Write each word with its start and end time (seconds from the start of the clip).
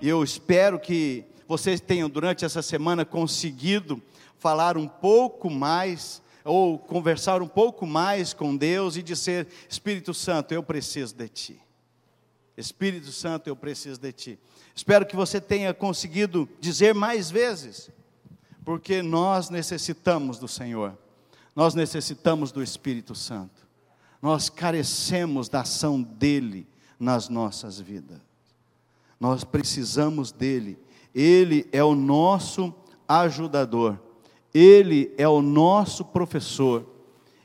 Eu 0.00 0.24
espero 0.24 0.80
que 0.80 1.24
vocês 1.46 1.80
tenham 1.80 2.08
durante 2.08 2.44
essa 2.44 2.62
semana 2.62 3.04
conseguido 3.04 4.02
falar 4.38 4.78
um 4.78 4.88
pouco 4.88 5.50
mais 5.50 6.22
ou 6.44 6.78
conversar 6.78 7.42
um 7.42 7.48
pouco 7.48 7.86
mais 7.86 8.32
com 8.32 8.56
Deus 8.56 8.96
e 8.96 9.02
dizer: 9.02 9.46
Espírito 9.68 10.14
Santo, 10.14 10.52
eu 10.52 10.62
preciso 10.62 11.14
de 11.14 11.28
Ti. 11.28 11.60
Espírito 12.56 13.12
Santo, 13.12 13.48
eu 13.48 13.56
preciso 13.56 14.00
de 14.00 14.12
Ti. 14.12 14.38
Espero 14.74 15.04
que 15.04 15.16
você 15.16 15.40
tenha 15.40 15.74
conseguido 15.74 16.48
dizer 16.58 16.94
mais 16.94 17.30
vezes, 17.30 17.90
porque 18.64 19.02
nós 19.02 19.50
necessitamos 19.50 20.38
do 20.38 20.48
Senhor, 20.48 20.96
nós 21.54 21.74
necessitamos 21.74 22.52
do 22.52 22.62
Espírito 22.62 23.14
Santo, 23.14 23.68
nós 24.22 24.48
carecemos 24.48 25.48
da 25.48 25.60
ação 25.60 26.00
dEle 26.00 26.66
nas 26.98 27.28
nossas 27.28 27.78
vidas, 27.78 28.18
nós 29.20 29.44
precisamos 29.44 30.32
dEle, 30.32 30.78
Ele 31.14 31.68
é 31.70 31.84
o 31.84 31.94
nosso 31.94 32.74
ajudador. 33.06 33.98
Ele 34.52 35.14
é 35.16 35.28
o 35.28 35.40
nosso 35.40 36.04
professor, 36.04 36.84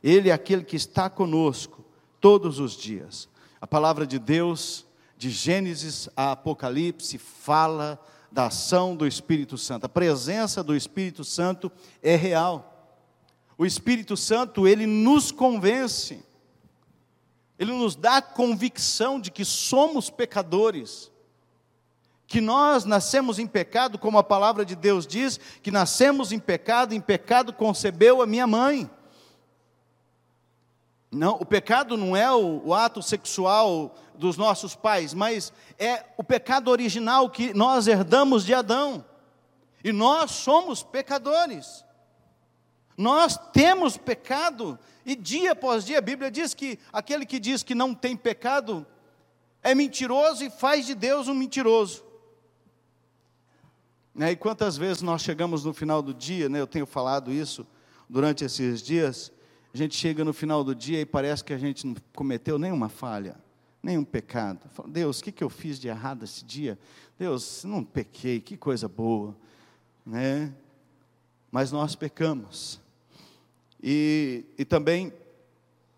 Ele 0.02 0.30
é 0.30 0.34
aquele 0.34 0.64
que 0.64 0.76
está 0.76 1.10
conosco 1.10 1.84
todos 2.20 2.60
os 2.60 2.76
dias. 2.76 3.30
A 3.62 3.68
palavra 3.68 4.08
de 4.08 4.18
Deus, 4.18 4.86
de 5.18 5.30
Gênesis 5.30 6.10
a 6.16 6.32
Apocalipse, 6.32 7.18
fala 7.18 8.00
da 8.32 8.48
ação 8.48 8.96
do 8.96 9.06
Espírito 9.06 9.58
Santo. 9.58 9.86
A 9.86 9.90
presença 9.90 10.64
do 10.64 10.76
Espírito 10.76 11.24
Santo 11.24 11.72
é 12.02 12.16
real. 12.16 12.72
O 13.58 13.66
Espírito 13.66 14.18
Santo, 14.18 14.68
ele 14.68 14.86
nos 14.86 15.32
convence, 15.32 16.24
ele 17.58 17.72
nos 17.72 17.96
dá 17.96 18.18
a 18.18 18.22
convicção 18.22 19.20
de 19.20 19.32
que 19.32 19.46
somos 19.46 20.10
pecadores 20.10 21.12
que 22.28 22.42
nós 22.42 22.86
nascemos 22.86 23.38
em 23.38 23.46
pecado, 23.46 24.00
como 24.00 24.18
a 24.18 24.24
palavra 24.24 24.66
de 24.66 24.76
Deus 24.76 25.06
diz, 25.06 25.40
que 25.62 25.72
nascemos 25.72 26.32
em 26.32 26.40
pecado, 26.40 26.94
em 26.94 27.02
pecado 27.02 27.54
concebeu 27.54 28.22
a 28.22 28.26
minha 28.26 28.48
mãe. 28.48 28.90
Não, 31.12 31.36
o 31.36 31.46
pecado 31.46 31.96
não 31.96 32.16
é 32.16 32.32
o, 32.32 32.62
o, 32.66 32.74
ato 32.74 33.02
sexual 33.02 33.96
dos 34.16 34.38
nossos 34.38 34.76
pais, 34.76 35.14
mas 35.14 35.54
é 35.78 36.04
o 36.18 36.24
pecado 36.24 36.70
original 36.70 37.30
que 37.30 37.54
nós 37.54 37.88
herdamos 37.88 38.44
de 38.44 38.54
Adão. 38.54 39.06
E 39.84 39.94
nós 39.94 40.32
somos 40.32 40.82
pecadores. 40.82 41.86
Nós 42.98 43.38
temos 43.54 43.98
pecado, 43.98 44.80
e 45.06 45.16
dia 45.16 45.52
após 45.52 45.86
dia 45.86 46.00
a 46.00 46.02
Bíblia 46.02 46.32
diz 46.32 46.54
que 46.54 46.80
aquele 46.92 47.26
que 47.26 47.40
diz 47.40 47.62
que 47.62 47.76
não 47.76 47.94
tem 47.94 48.16
pecado 48.18 48.86
é 49.62 49.76
mentiroso 49.76 50.44
e 50.44 50.50
faz 50.50 50.86
de 50.86 50.96
Deus 50.96 51.28
um 51.28 51.34
mentiroso. 51.34 52.05
Né, 54.16 54.32
e 54.32 54.36
quantas 54.38 54.78
vezes 54.78 55.02
nós 55.02 55.22
chegamos 55.22 55.66
no 55.66 55.74
final 55.74 56.02
do 56.02 56.14
dia, 56.14 56.48
né, 56.48 56.62
eu 56.62 56.68
tenho 56.68 56.86
falado 56.86 57.34
isso 57.34 57.68
durante 58.10 58.46
esses 58.46 58.82
dias, 58.82 59.30
a 59.74 59.78
gente 59.78 59.94
chega 59.94 60.24
no 60.24 60.32
final 60.32 60.64
do 60.64 60.74
dia 60.74 61.02
e 61.02 61.06
parece 61.06 61.44
que 61.44 61.52
a 61.52 61.58
gente 61.58 61.86
não 61.86 61.96
cometeu 62.14 62.58
nenhuma 62.58 62.88
falha, 62.88 63.36
nenhum 63.84 64.06
pecado. 64.06 64.62
Deus, 64.88 65.20
o 65.20 65.24
que, 65.26 65.34
que 65.34 65.44
eu 65.44 65.50
fiz 65.50 65.78
de 65.78 65.90
errado 65.90 66.24
esse 66.24 66.46
dia? 66.46 66.80
Deus, 67.20 67.66
não 67.66 67.84
pequei, 67.84 68.40
que 68.40 68.56
coisa 68.56 68.88
boa. 68.88 69.36
Né? 70.06 70.54
Mas 71.52 71.74
nós 71.74 71.94
pecamos. 71.94 72.80
E, 73.84 74.46
e 74.58 74.64
também 74.64 75.12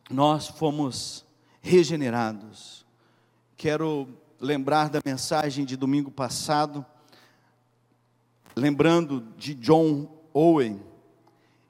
nós 0.10 0.48
fomos 0.48 1.24
regenerados. 1.62 2.84
Quero 3.56 4.08
lembrar 4.40 4.90
da 4.90 5.02
mensagem 5.06 5.66
de 5.66 5.78
domingo 5.78 6.10
passado 6.10 6.84
lembrando 8.58 9.24
de 9.38 9.54
John 9.54 10.10
Owen, 10.34 10.82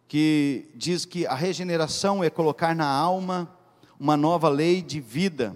que 0.07 0.69
diz 0.73 1.03
que 1.03 1.27
a 1.27 1.35
regeneração 1.35 2.23
é 2.23 2.29
colocar 2.29 2.73
na 2.73 2.87
alma 2.87 3.53
uma 3.99 4.15
nova 4.15 4.47
lei 4.47 4.81
de 4.81 5.01
vida, 5.01 5.55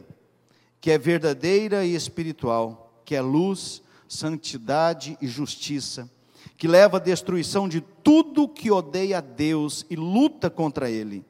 que 0.82 0.92
é 0.92 0.98
verdadeira 0.98 1.86
e 1.86 1.96
espiritual, 1.96 3.02
que 3.06 3.16
é 3.16 3.22
luz, 3.22 3.82
santidade 4.10 5.18
e 5.22 5.28
justiça, 5.28 6.10
que 6.58 6.68
leva 6.68 6.98
à 6.98 7.00
destruição 7.00 7.70
de 7.70 7.80
tudo 7.80 8.50
que 8.50 8.70
odeia 8.70 9.20
a 9.20 9.22
Deus 9.22 9.86
e 9.90 9.96
luta 9.96 10.50
contra 10.50 10.90
Ele. 10.90 11.24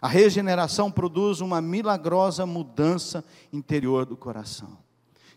A 0.00 0.06
regeneração 0.06 0.92
produz 0.92 1.40
uma 1.40 1.60
milagrosa 1.60 2.46
mudança 2.46 3.24
interior 3.52 4.06
do 4.06 4.16
coração. 4.16 4.78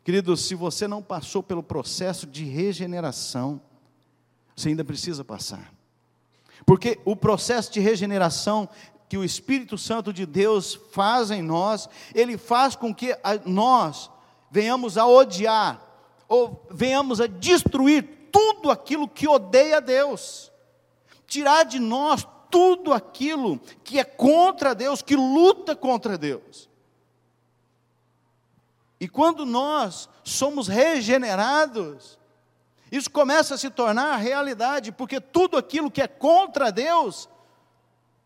Queridos, 0.04 0.42
se 0.42 0.54
você 0.54 0.88
não 0.88 1.02
passou 1.02 1.42
pelo 1.42 1.64
processo 1.64 2.28
de 2.28 2.44
regeneração, 2.44 3.60
você 4.56 4.70
ainda 4.70 4.84
precisa 4.84 5.24
passar. 5.24 5.74
Porque 6.66 7.00
o 7.04 7.16
processo 7.16 7.72
de 7.72 7.80
regeneração 7.80 8.70
que 9.10 9.18
o 9.18 9.24
Espírito 9.24 9.78
Santo 9.78 10.12
de 10.12 10.26
Deus 10.26 10.80
faz 10.92 11.30
em 11.30 11.42
nós, 11.42 11.88
ele 12.16 12.38
faz 12.38 12.76
com 12.76 12.94
que 12.94 13.16
nós 13.46 14.10
venhamos 14.50 14.98
a 14.98 15.06
odiar, 15.06 15.82
ou 16.28 16.66
venhamos 16.72 17.20
a 17.22 17.28
destruir 17.28 18.30
tudo 18.32 18.72
aquilo 18.72 19.08
que 19.08 19.28
odeia 19.28 19.80
Deus, 19.80 20.52
tirar 21.28 21.64
de 21.64 21.80
nós 21.80 22.26
tudo 22.50 22.94
aquilo 22.94 23.60
que 23.84 24.00
é 24.00 24.04
contra 24.04 24.74
Deus, 24.74 25.02
que 25.02 25.16
luta 25.16 25.76
contra 25.76 26.18
Deus. 26.18 26.70
E 29.00 29.08
quando 29.08 29.46
nós 29.46 30.08
somos 30.24 30.68
regenerados, 30.68 32.18
isso 32.94 33.10
começa 33.10 33.56
a 33.56 33.58
se 33.58 33.72
tornar 33.72 34.18
realidade, 34.18 34.92
porque 34.92 35.20
tudo 35.20 35.58
aquilo 35.58 35.90
que 35.90 36.00
é 36.00 36.08
contra 36.08 36.72
Deus, 36.72 37.28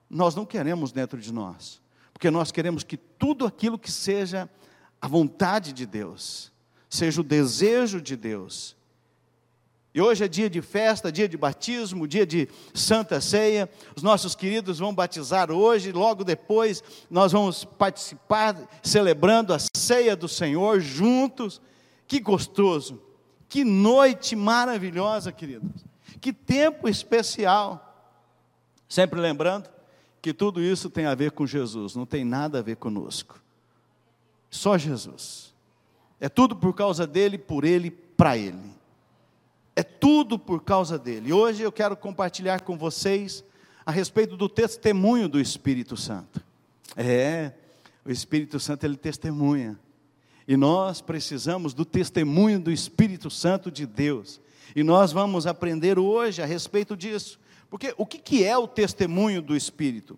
nós 0.09 0.35
não 0.35 0.45
queremos 0.45 0.91
dentro 0.91 1.17
de 1.21 1.31
nós, 1.31 1.81
porque 2.11 2.29
nós 2.29 2.51
queremos 2.51 2.83
que 2.83 2.97
tudo 2.97 3.45
aquilo 3.45 3.79
que 3.79 3.89
seja 3.89 4.49
a 5.01 5.07
vontade 5.07 5.71
de 5.71 5.85
Deus, 5.85 6.51
seja 6.89 7.21
o 7.21 7.23
desejo 7.23 8.01
de 8.01 8.17
Deus. 8.17 8.75
E 9.93 10.01
hoje 10.01 10.25
é 10.25 10.27
dia 10.27 10.49
de 10.49 10.61
festa, 10.61 11.13
dia 11.13 11.29
de 11.29 11.37
batismo, 11.37 12.05
dia 12.05 12.25
de 12.25 12.49
santa 12.73 13.21
ceia. 13.21 13.69
Os 13.95 14.03
nossos 14.03 14.35
queridos 14.35 14.79
vão 14.79 14.93
batizar 14.93 15.49
hoje, 15.49 15.93
logo 15.93 16.25
depois 16.25 16.83
nós 17.09 17.31
vamos 17.31 17.63
participar 17.63 18.67
celebrando 18.83 19.53
a 19.53 19.59
ceia 19.73 20.13
do 20.13 20.27
Senhor 20.27 20.81
juntos. 20.81 21.61
Que 22.05 22.19
gostoso! 22.19 23.06
Que 23.49 23.63
noite 23.63 24.35
maravilhosa, 24.35 25.31
queridos. 25.31 25.85
Que 26.19 26.33
tempo 26.33 26.87
especial. 26.89 27.83
Sempre 28.89 29.19
lembrando 29.19 29.69
que 30.21 30.33
tudo 30.33 30.61
isso 30.61 30.89
tem 30.89 31.05
a 31.05 31.15
ver 31.15 31.31
com 31.31 31.45
Jesus, 31.45 31.95
não 31.95 32.05
tem 32.05 32.25
nada 32.25 32.59
a 32.59 32.61
ver 32.61 32.77
conosco. 32.77 33.41
Só 34.49 34.77
Jesus. 34.77 35.53
É 36.19 36.27
tudo 36.27 36.55
por 36.55 36.73
causa 36.73 37.05
dele, 37.05 37.37
por 37.37 37.63
ele, 37.63 37.91
para 37.91 38.37
ele. 38.37 38.75
É 39.75 39.83
tudo 39.83 40.39
por 40.39 40.63
causa 40.63 40.97
dele. 40.97 41.31
Hoje 41.31 41.61
eu 41.61 41.71
quero 41.71 41.95
compartilhar 41.95 42.61
com 42.61 42.77
vocês 42.77 43.43
a 43.85 43.91
respeito 43.91 44.35
do 44.35 44.49
testemunho 44.49 45.29
do 45.29 45.39
Espírito 45.39 45.95
Santo. 45.95 46.41
É, 46.95 47.53
o 48.03 48.11
Espírito 48.11 48.59
Santo 48.59 48.85
ele 48.85 48.97
testemunha. 48.97 49.79
E 50.47 50.55
nós 50.55 51.01
precisamos 51.01 51.73
do 51.73 51.83
testemunho 51.83 52.59
do 52.59 52.71
Espírito 52.71 53.29
Santo 53.29 53.69
de 53.69 53.85
Deus. 53.85 54.39
E 54.75 54.83
nós 54.83 55.11
vamos 55.11 55.45
aprender 55.45 55.99
hoje 55.99 56.41
a 56.41 56.45
respeito 56.45 56.95
disso. 56.95 57.39
Porque 57.69 57.93
o 57.97 58.05
que, 58.05 58.43
é 58.45 58.57
o 58.57 58.67
testemunho 58.67 59.41
do 59.41 59.55
Espírito? 59.55 60.17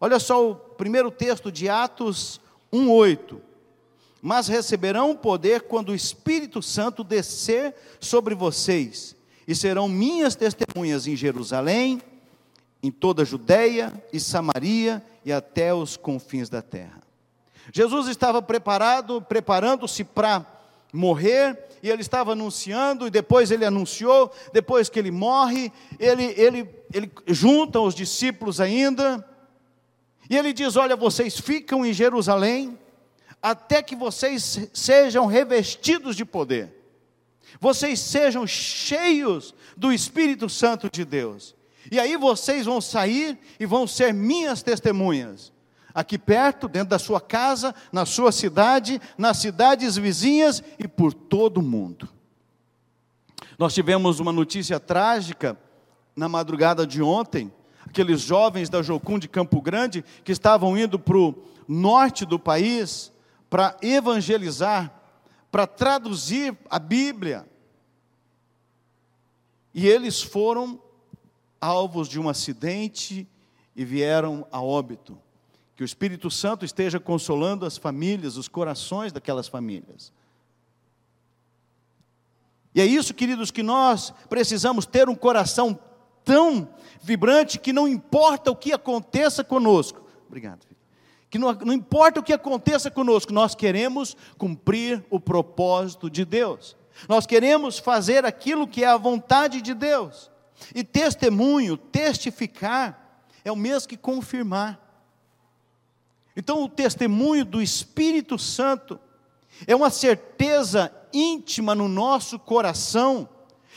Olha 0.00 0.18
só 0.18 0.50
o 0.50 0.54
primeiro 0.54 1.10
texto 1.10 1.52
de 1.52 1.68
Atos 1.68 2.40
1,8. 2.72 3.38
Mas 4.22 4.48
receberão 4.48 5.14
poder 5.14 5.62
quando 5.62 5.90
o 5.90 5.94
Espírito 5.94 6.62
Santo 6.62 7.04
descer 7.04 7.74
sobre 8.00 8.34
vocês, 8.34 9.14
e 9.46 9.54
serão 9.54 9.88
minhas 9.88 10.34
testemunhas 10.34 11.06
em 11.06 11.14
Jerusalém, 11.14 12.02
em 12.82 12.90
toda 12.90 13.22
a 13.22 13.24
Judéia 13.24 13.92
e 14.12 14.18
Samaria 14.18 15.04
e 15.24 15.32
até 15.32 15.72
os 15.72 15.96
confins 15.96 16.48
da 16.48 16.62
terra. 16.62 16.95
Jesus 17.72 18.08
estava 18.08 18.40
preparado, 18.40 19.20
preparando-se 19.20 20.04
para 20.04 20.44
morrer, 20.92 21.58
e 21.82 21.90
ele 21.90 22.02
estava 22.02 22.32
anunciando, 22.32 23.06
e 23.06 23.10
depois 23.10 23.50
ele 23.50 23.64
anunciou, 23.64 24.32
depois 24.52 24.88
que 24.88 24.98
ele 24.98 25.10
morre, 25.10 25.72
ele, 25.98 26.24
ele, 26.36 26.68
ele 26.92 27.10
junta 27.26 27.80
os 27.80 27.94
discípulos 27.94 28.60
ainda, 28.60 29.24
e 30.28 30.36
ele 30.36 30.52
diz: 30.52 30.76
Olha, 30.76 30.96
vocês 30.96 31.38
ficam 31.38 31.84
em 31.84 31.92
Jerusalém, 31.92 32.78
até 33.42 33.82
que 33.82 33.94
vocês 33.94 34.68
sejam 34.72 35.26
revestidos 35.26 36.16
de 36.16 36.24
poder, 36.24 36.72
vocês 37.60 38.00
sejam 38.00 38.46
cheios 38.46 39.54
do 39.76 39.92
Espírito 39.92 40.48
Santo 40.48 40.88
de 40.90 41.04
Deus, 41.04 41.54
e 41.90 42.00
aí 42.00 42.16
vocês 42.16 42.66
vão 42.66 42.80
sair 42.80 43.38
e 43.60 43.66
vão 43.66 43.86
ser 43.86 44.12
minhas 44.12 44.62
testemunhas 44.62 45.52
aqui 45.96 46.18
perto, 46.18 46.68
dentro 46.68 46.90
da 46.90 46.98
sua 46.98 47.18
casa, 47.22 47.74
na 47.90 48.04
sua 48.04 48.30
cidade, 48.30 49.00
nas 49.16 49.38
cidades 49.38 49.96
vizinhas 49.96 50.62
e 50.78 50.86
por 50.86 51.14
todo 51.14 51.56
o 51.56 51.62
mundo. 51.62 52.06
Nós 53.58 53.72
tivemos 53.72 54.20
uma 54.20 54.30
notícia 54.30 54.78
trágica 54.78 55.58
na 56.14 56.28
madrugada 56.28 56.86
de 56.86 57.00
ontem, 57.00 57.50
aqueles 57.86 58.20
jovens 58.20 58.68
da 58.68 58.82
Jocum 58.82 59.18
de 59.18 59.26
Campo 59.26 59.58
Grande 59.62 60.04
que 60.22 60.32
estavam 60.32 60.76
indo 60.76 60.98
para 60.98 61.16
o 61.16 61.34
norte 61.66 62.26
do 62.26 62.38
país 62.38 63.10
para 63.48 63.74
evangelizar, 63.80 64.92
para 65.50 65.66
traduzir 65.66 66.54
a 66.68 66.78
Bíblia. 66.78 67.48
E 69.72 69.88
eles 69.88 70.22
foram 70.22 70.78
alvos 71.58 72.06
de 72.06 72.20
um 72.20 72.28
acidente 72.28 73.26
e 73.74 73.82
vieram 73.82 74.46
a 74.52 74.60
óbito. 74.60 75.18
Que 75.76 75.82
o 75.82 75.84
Espírito 75.84 76.30
Santo 76.30 76.64
esteja 76.64 76.98
consolando 76.98 77.66
as 77.66 77.76
famílias, 77.76 78.36
os 78.36 78.48
corações 78.48 79.12
daquelas 79.12 79.46
famílias. 79.46 80.12
E 82.74 82.80
é 82.80 82.84
isso, 82.84 83.14
queridos, 83.14 83.50
que 83.50 83.62
nós 83.62 84.12
precisamos 84.28 84.84
ter 84.84 85.08
um 85.08 85.14
coração 85.14 85.78
tão 86.24 86.68
vibrante 87.02 87.58
que 87.58 87.72
não 87.72 87.86
importa 87.86 88.50
o 88.50 88.56
que 88.56 88.72
aconteça 88.72 89.44
conosco. 89.44 90.04
Obrigado. 90.26 90.66
Que 91.30 91.38
não, 91.38 91.52
não 91.52 91.72
importa 91.72 92.20
o 92.20 92.22
que 92.22 92.32
aconteça 92.32 92.90
conosco, 92.90 93.32
nós 93.32 93.54
queremos 93.54 94.16
cumprir 94.36 95.04
o 95.08 95.20
propósito 95.20 96.10
de 96.10 96.24
Deus. 96.24 96.76
Nós 97.08 97.26
queremos 97.26 97.78
fazer 97.78 98.24
aquilo 98.24 98.66
que 98.66 98.82
é 98.82 98.88
a 98.88 98.96
vontade 98.96 99.60
de 99.60 99.74
Deus. 99.74 100.30
E 100.74 100.82
testemunho, 100.82 101.76
testificar, 101.76 103.22
é 103.44 103.52
o 103.52 103.56
mesmo 103.56 103.88
que 103.88 103.96
confirmar. 103.96 104.85
Então, 106.36 106.62
o 106.62 106.68
testemunho 106.68 107.44
do 107.44 107.62
Espírito 107.62 108.38
Santo 108.38 109.00
é 109.66 109.74
uma 109.74 109.88
certeza 109.88 110.92
íntima 111.12 111.74
no 111.74 111.88
nosso 111.88 112.38
coração, 112.38 113.26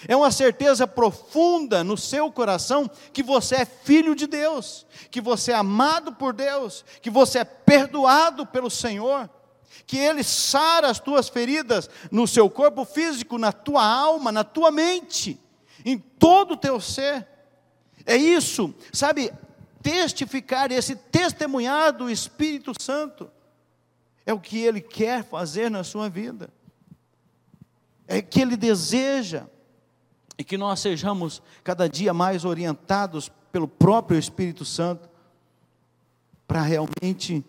é 0.08 0.16
uma 0.16 0.32
certeza 0.32 0.86
profunda 0.86 1.84
no 1.84 1.98
seu 1.98 2.32
coração 2.32 2.90
que 3.14 3.24
você 3.24 3.56
é 3.56 3.66
filho 3.66 4.14
de 4.14 4.28
Deus, 4.28 4.86
que 5.10 5.22
você 5.22 5.52
é 5.52 5.56
amado 5.56 6.14
por 6.14 6.34
Deus, 6.34 6.84
que 7.02 7.10
você 7.10 7.40
é 7.40 7.46
perdoado 7.46 8.46
pelo 8.46 8.70
Senhor, 8.70 9.30
que 9.86 9.98
Ele 9.98 10.24
sara 10.24 10.90
as 10.90 11.00
tuas 11.00 11.30
feridas 11.30 11.90
no 12.12 12.28
seu 12.28 12.50
corpo 12.50 12.84
físico, 12.86 13.38
na 13.38 13.52
tua 13.52 13.86
alma, 13.86 14.32
na 14.32 14.44
tua 14.44 14.70
mente, 14.70 15.40
em 15.86 15.98
todo 15.98 16.54
o 16.54 16.58
teu 16.58 16.80
ser. 16.80 17.28
É 18.06 18.16
isso, 18.16 18.74
sabe, 18.94 19.32
testificar, 19.82 20.72
esse 20.72 20.96
testemunhar 20.96 21.94
do 21.94 22.10
Espírito 22.10 22.74
Santo, 22.80 23.30
é 24.26 24.34
o 24.34 24.40
que 24.40 24.60
Ele 24.60 24.82
quer 24.82 25.24
fazer 25.24 25.70
na 25.70 25.84
sua 25.84 26.10
vida, 26.10 26.50
é 28.08 28.22
que 28.22 28.42
Ele 28.42 28.56
deseja, 28.56 29.48
e 30.38 30.44
que 30.44 30.58
nós 30.58 30.80
sejamos 30.80 31.42
cada 31.64 31.90
dia 31.90 32.14
mais 32.14 32.46
orientados 32.46 33.30
pelo 33.52 33.68
próprio 33.68 34.18
Espírito 34.18 34.64
Santo, 34.64 35.10
para 36.48 36.62
realmente 36.62 37.44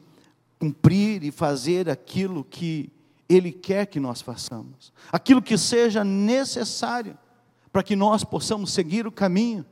cumprir 0.59 1.23
e 1.23 1.31
fazer 1.31 1.89
aquilo 1.89 2.45
que 2.45 2.93
Ele 3.29 3.53
quer 3.53 3.87
que 3.87 4.01
nós 4.01 4.21
façamos, 4.21 4.93
aquilo 5.13 5.41
que 5.41 5.57
seja 5.57 6.05
necessário 6.05 7.17
para 7.73 7.83
que 7.83 7.95
nós 7.95 8.25
possamos 8.25 8.73
seguir 8.73 9.07
o 9.07 9.13
caminho. 9.13 9.65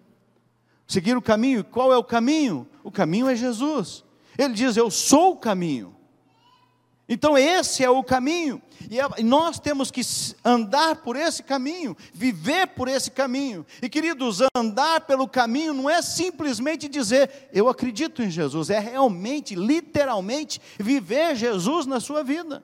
Seguir 0.88 1.16
o 1.16 1.22
caminho, 1.22 1.62
qual 1.62 1.92
é 1.92 1.96
o 1.98 2.02
caminho? 2.02 2.66
O 2.82 2.90
caminho 2.90 3.28
é 3.28 3.36
Jesus. 3.36 4.02
Ele 4.38 4.54
diz: 4.54 4.74
Eu 4.76 4.90
sou 4.90 5.32
o 5.32 5.36
caminho. 5.36 5.94
Então, 7.08 7.38
esse 7.38 7.82
é 7.82 7.88
o 7.88 8.04
caminho, 8.04 8.60
e 9.18 9.22
nós 9.22 9.58
temos 9.58 9.90
que 9.90 10.02
andar 10.44 10.96
por 10.96 11.16
esse 11.16 11.42
caminho, 11.42 11.96
viver 12.12 12.66
por 12.68 12.86
esse 12.86 13.10
caminho. 13.10 13.64
E 13.80 13.88
queridos, 13.88 14.40
andar 14.54 15.00
pelo 15.00 15.26
caminho 15.26 15.72
não 15.72 15.88
é 15.88 16.02
simplesmente 16.02 16.86
dizer, 16.86 17.48
eu 17.50 17.66
acredito 17.66 18.22
em 18.22 18.30
Jesus, 18.30 18.68
é 18.68 18.78
realmente, 18.78 19.54
literalmente, 19.54 20.60
viver 20.78 21.34
Jesus 21.34 21.86
na 21.86 21.98
sua 21.98 22.22
vida. 22.22 22.62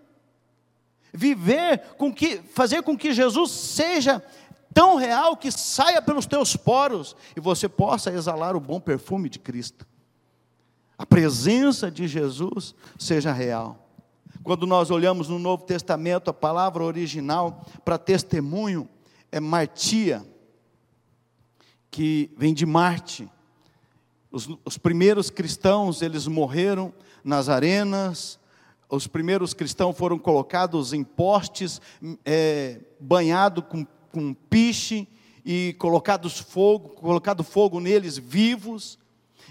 Viver 1.10 1.94
com 1.96 2.12
que, 2.12 2.40
fazer 2.52 2.82
com 2.82 2.98
que 2.98 3.14
Jesus 3.14 3.50
seja 3.50 4.22
tão 4.74 4.96
real 4.96 5.36
que 5.36 5.52
saia 5.52 6.02
pelos 6.02 6.26
teus 6.26 6.56
poros 6.56 7.16
e 7.36 7.40
você 7.40 7.68
possa 7.68 8.10
exalar 8.10 8.56
o 8.56 8.60
bom 8.60 8.80
perfume 8.80 9.30
de 9.30 9.38
Cristo. 9.38 9.86
A 10.98 11.06
presença 11.06 11.90
de 11.90 12.08
Jesus 12.08 12.74
seja 12.98 13.32
real. 13.32 13.88
Quando 14.42 14.66
nós 14.66 14.90
olhamos 14.90 15.28
no 15.28 15.38
Novo 15.38 15.64
Testamento, 15.64 16.28
a 16.28 16.34
palavra 16.34 16.82
original 16.84 17.64
para 17.84 17.96
testemunho 17.96 18.88
é 19.30 19.40
martia, 19.40 20.24
que 21.90 22.30
vem 22.36 22.52
de 22.52 22.66
Marte. 22.66 23.30
Os, 24.30 24.48
os 24.64 24.76
primeiros 24.76 25.30
cristãos, 25.30 26.02
eles 26.02 26.26
morreram 26.26 26.92
nas 27.22 27.48
arenas, 27.48 28.38
os 28.88 29.06
primeiros 29.06 29.54
cristãos 29.54 29.96
foram 29.96 30.18
colocados 30.18 30.92
em 30.92 31.02
postes, 31.02 31.80
é, 32.24 32.80
banhados 33.00 33.64
com 33.68 33.86
com 34.14 34.32
piche 34.32 35.08
e 35.44 35.74
colocados 35.76 36.38
fogo, 36.38 36.90
colocado 36.90 37.42
fogo 37.42 37.80
neles 37.80 38.16
vivos, 38.16 38.96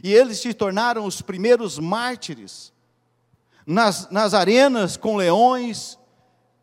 e 0.02 0.14
eles 0.14 0.40
se 0.40 0.54
tornaram 0.54 1.06
os 1.06 1.22
primeiros 1.22 1.78
mártires. 1.78 2.72
Nas, 3.66 4.10
nas 4.10 4.34
arenas 4.34 4.96
com 4.96 5.18
leões, 5.18 6.00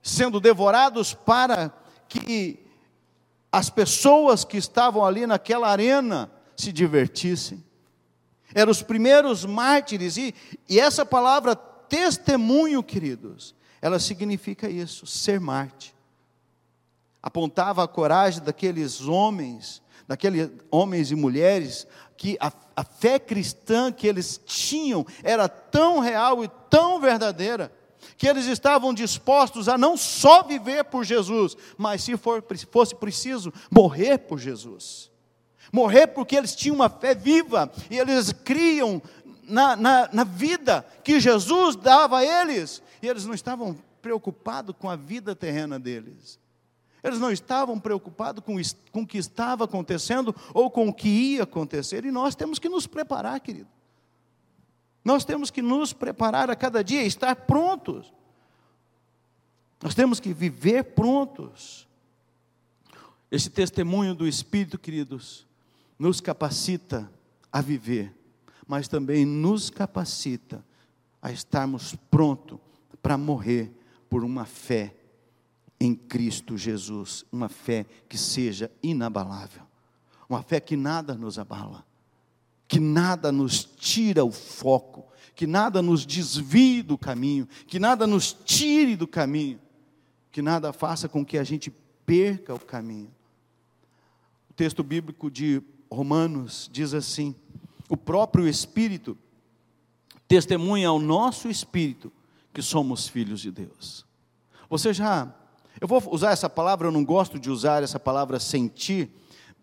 sendo 0.03 0.41
devorados 0.41 1.13
para 1.13 1.71
que 2.09 2.65
as 3.53 3.69
pessoas 3.69 4.45
que 4.45 4.57
estavam 4.57 5.05
ali 5.05 5.27
naquela 5.27 5.69
arena 5.69 6.31
se 6.57 6.73
divertissem. 6.73 7.63
Eram 8.55 8.73
os 8.73 8.81
primeiros 8.83 9.45
mártires, 9.45 10.17
e, 10.17 10.35
e 10.67 10.81
essa 10.81 11.05
palavra 11.05 11.55
testemunho, 11.55 12.83
queridos, 12.83 13.55
ela 13.83 13.99
significa 13.99 14.71
isso, 14.71 15.07
ser 15.07 15.39
mártir 15.39 16.00
apontava 17.23 17.83
a 17.83 17.89
coragem 17.89 18.43
daqueles 18.43 19.03
homens, 19.03 19.83
daqueles 20.07 20.51
homens 20.71 21.11
e 21.11 21.15
mulheres, 21.15 21.87
que 22.17 22.37
a, 22.41 22.53
a 22.77 22.85
fé 22.85 23.19
cristã 23.19 23.93
que 23.93 24.07
eles 24.07 24.41
tinham 24.45 25.07
era 25.23 25.49
tão 25.49 26.01
real 26.01 26.45
e 26.45 26.51
tão 26.69 27.01
verdadeira, 27.01 27.73
que 28.17 28.27
eles 28.27 28.47
estavam 28.47 28.93
dispostos 28.95 29.69
a 29.69 29.77
não 29.77 29.97
só 29.97 30.43
viver 30.43 30.85
por 30.85 31.05
Jesus, 31.05 31.57
mas 31.77 32.03
se 32.03 32.17
for, 32.17 32.45
fosse 32.71 32.95
preciso, 32.95 33.53
morrer 33.71 34.19
por 34.19 34.39
Jesus. 34.39 35.11
Morrer 35.73 36.09
porque 36.09 36.37
eles 36.37 36.57
tinham 36.57 36.75
uma 36.75 36.89
fé 36.89 37.15
viva 37.15 37.71
e 37.91 37.99
eles 37.99 38.33
criam 38.33 39.01
na, 39.45 39.77
na, 39.77 40.09
na 40.13 40.25
vida 40.25 40.85
que 41.05 41.21
Jesus 41.21 41.77
dava 41.77 42.19
a 42.19 42.25
eles, 42.25 42.83
e 43.03 43.09
eles 43.09 43.25
não 43.25 43.35
estavam 43.35 43.77
preocupados 44.01 44.75
com 44.79 44.89
a 44.89 44.97
vida 44.97 45.35
terrena 45.35 45.79
deles. 45.79 46.39
Eles 47.03 47.19
não 47.19 47.31
estavam 47.31 47.79
preocupados 47.79 48.45
com, 48.45 48.57
com 48.93 49.03
o 49.03 49.07
que 49.07 49.19
estava 49.19 49.65
acontecendo 49.65 50.35
ou 50.53 50.71
com 50.71 50.89
o 50.89 50.95
que 50.95 51.09
ia 51.09 51.45
acontecer, 51.45 52.05
e 52.05 52.11
nós 52.11 52.35
temos 52.35 52.59
que 52.59 52.69
nos 52.69 52.87
preparar, 52.87 53.41
querido. 53.41 53.69
Nós 55.05 55.25
temos 55.25 55.51
que 55.51 55.63
nos 55.63 55.93
preparar 55.93 56.51
a 56.51 56.57
cada 56.57 56.85
dia, 56.85 57.03
estar 57.03 57.35
prontos. 57.35 58.13
Nós 59.83 59.95
temos 59.95 60.21
que 60.21 60.33
viver 60.35 60.95
prontos. 60.95 61.89
Esse 63.31 63.49
testemunho 63.49 64.15
do 64.15 64.27
Espírito, 64.27 64.79
queridos, 64.79 65.47
nos 65.99 66.21
capacita 66.21 67.11
a 67.51 67.61
viver, 67.61 68.15
mas 68.67 68.89
também 68.89 69.25
nos 69.25 69.71
capacita 69.71 70.65
a 71.23 71.33
estarmos 71.33 71.95
prontos 72.11 72.59
para 73.03 73.17
morrer 73.17 73.73
por 74.09 74.23
uma 74.23 74.45
fé 74.45 74.95
em 75.81 75.95
Cristo 75.95 76.59
Jesus, 76.59 77.25
uma 77.33 77.49
fé 77.49 77.87
que 78.09 78.19
seja 78.19 78.71
inabalável, 78.83 79.63
uma 80.29 80.43
fé 80.43 80.61
que 80.61 80.77
nada 80.77 81.15
nos 81.15 81.39
abala, 81.39 81.87
que 82.69 82.79
nada 82.79 83.33
nos 83.33 83.65
tira 83.65 84.23
o 84.23 84.31
foco, 84.31 85.07
que 85.35 85.47
nada 85.47 85.81
nos 85.81 86.05
desvie 86.05 86.83
do 86.83 86.99
caminho, 86.99 87.49
que 87.67 87.79
nada 87.79 88.07
nos 88.07 88.33
tire 88.33 88.95
do 88.95 89.09
caminho, 89.09 89.59
que 90.31 90.43
nada 90.43 90.73
faça 90.73 91.09
com 91.09 91.25
que 91.25 91.39
a 91.39 91.45
gente 91.45 91.71
perca 92.05 92.55
o 92.55 92.61
caminho. 92.61 93.11
O 94.51 94.53
texto 94.53 94.83
bíblico 94.83 95.31
de 95.31 95.63
Romanos 95.91 96.69
diz 96.71 96.93
assim: 96.93 97.35
o 97.89 97.97
próprio 97.97 98.47
Espírito 98.47 99.17
testemunha 100.29 100.89
ao 100.89 101.01
nosso 101.01 101.49
espírito 101.49 102.13
que 102.53 102.63
somos 102.63 103.09
filhos 103.09 103.41
de 103.41 103.51
Deus. 103.51 104.07
Você 104.69 104.93
já 104.93 105.35
eu 105.81 105.89
vou 105.89 106.03
usar 106.11 106.33
essa 106.33 106.49
palavra, 106.49 106.89
eu 106.89 106.93
não 106.93 107.05
gosto 107.05 107.39
de 107.39 107.51
usar 107.51 107.83
essa 107.83 107.99
palavra 107.99 108.39
sentir, 108.39 109.11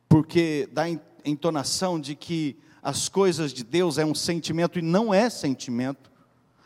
porque 0.10 0.68
dá 0.72 0.86
entonação 1.24 2.00
de 2.00 2.16
que 2.16 2.58
as 2.82 3.08
coisas 3.08 3.54
de 3.54 3.64
Deus 3.64 3.98
é 3.98 4.06
um 4.06 4.16
sentimento 4.16 4.80
e 4.80 4.82
não 4.82 5.14
é 5.14 5.30
sentimento. 5.30 6.10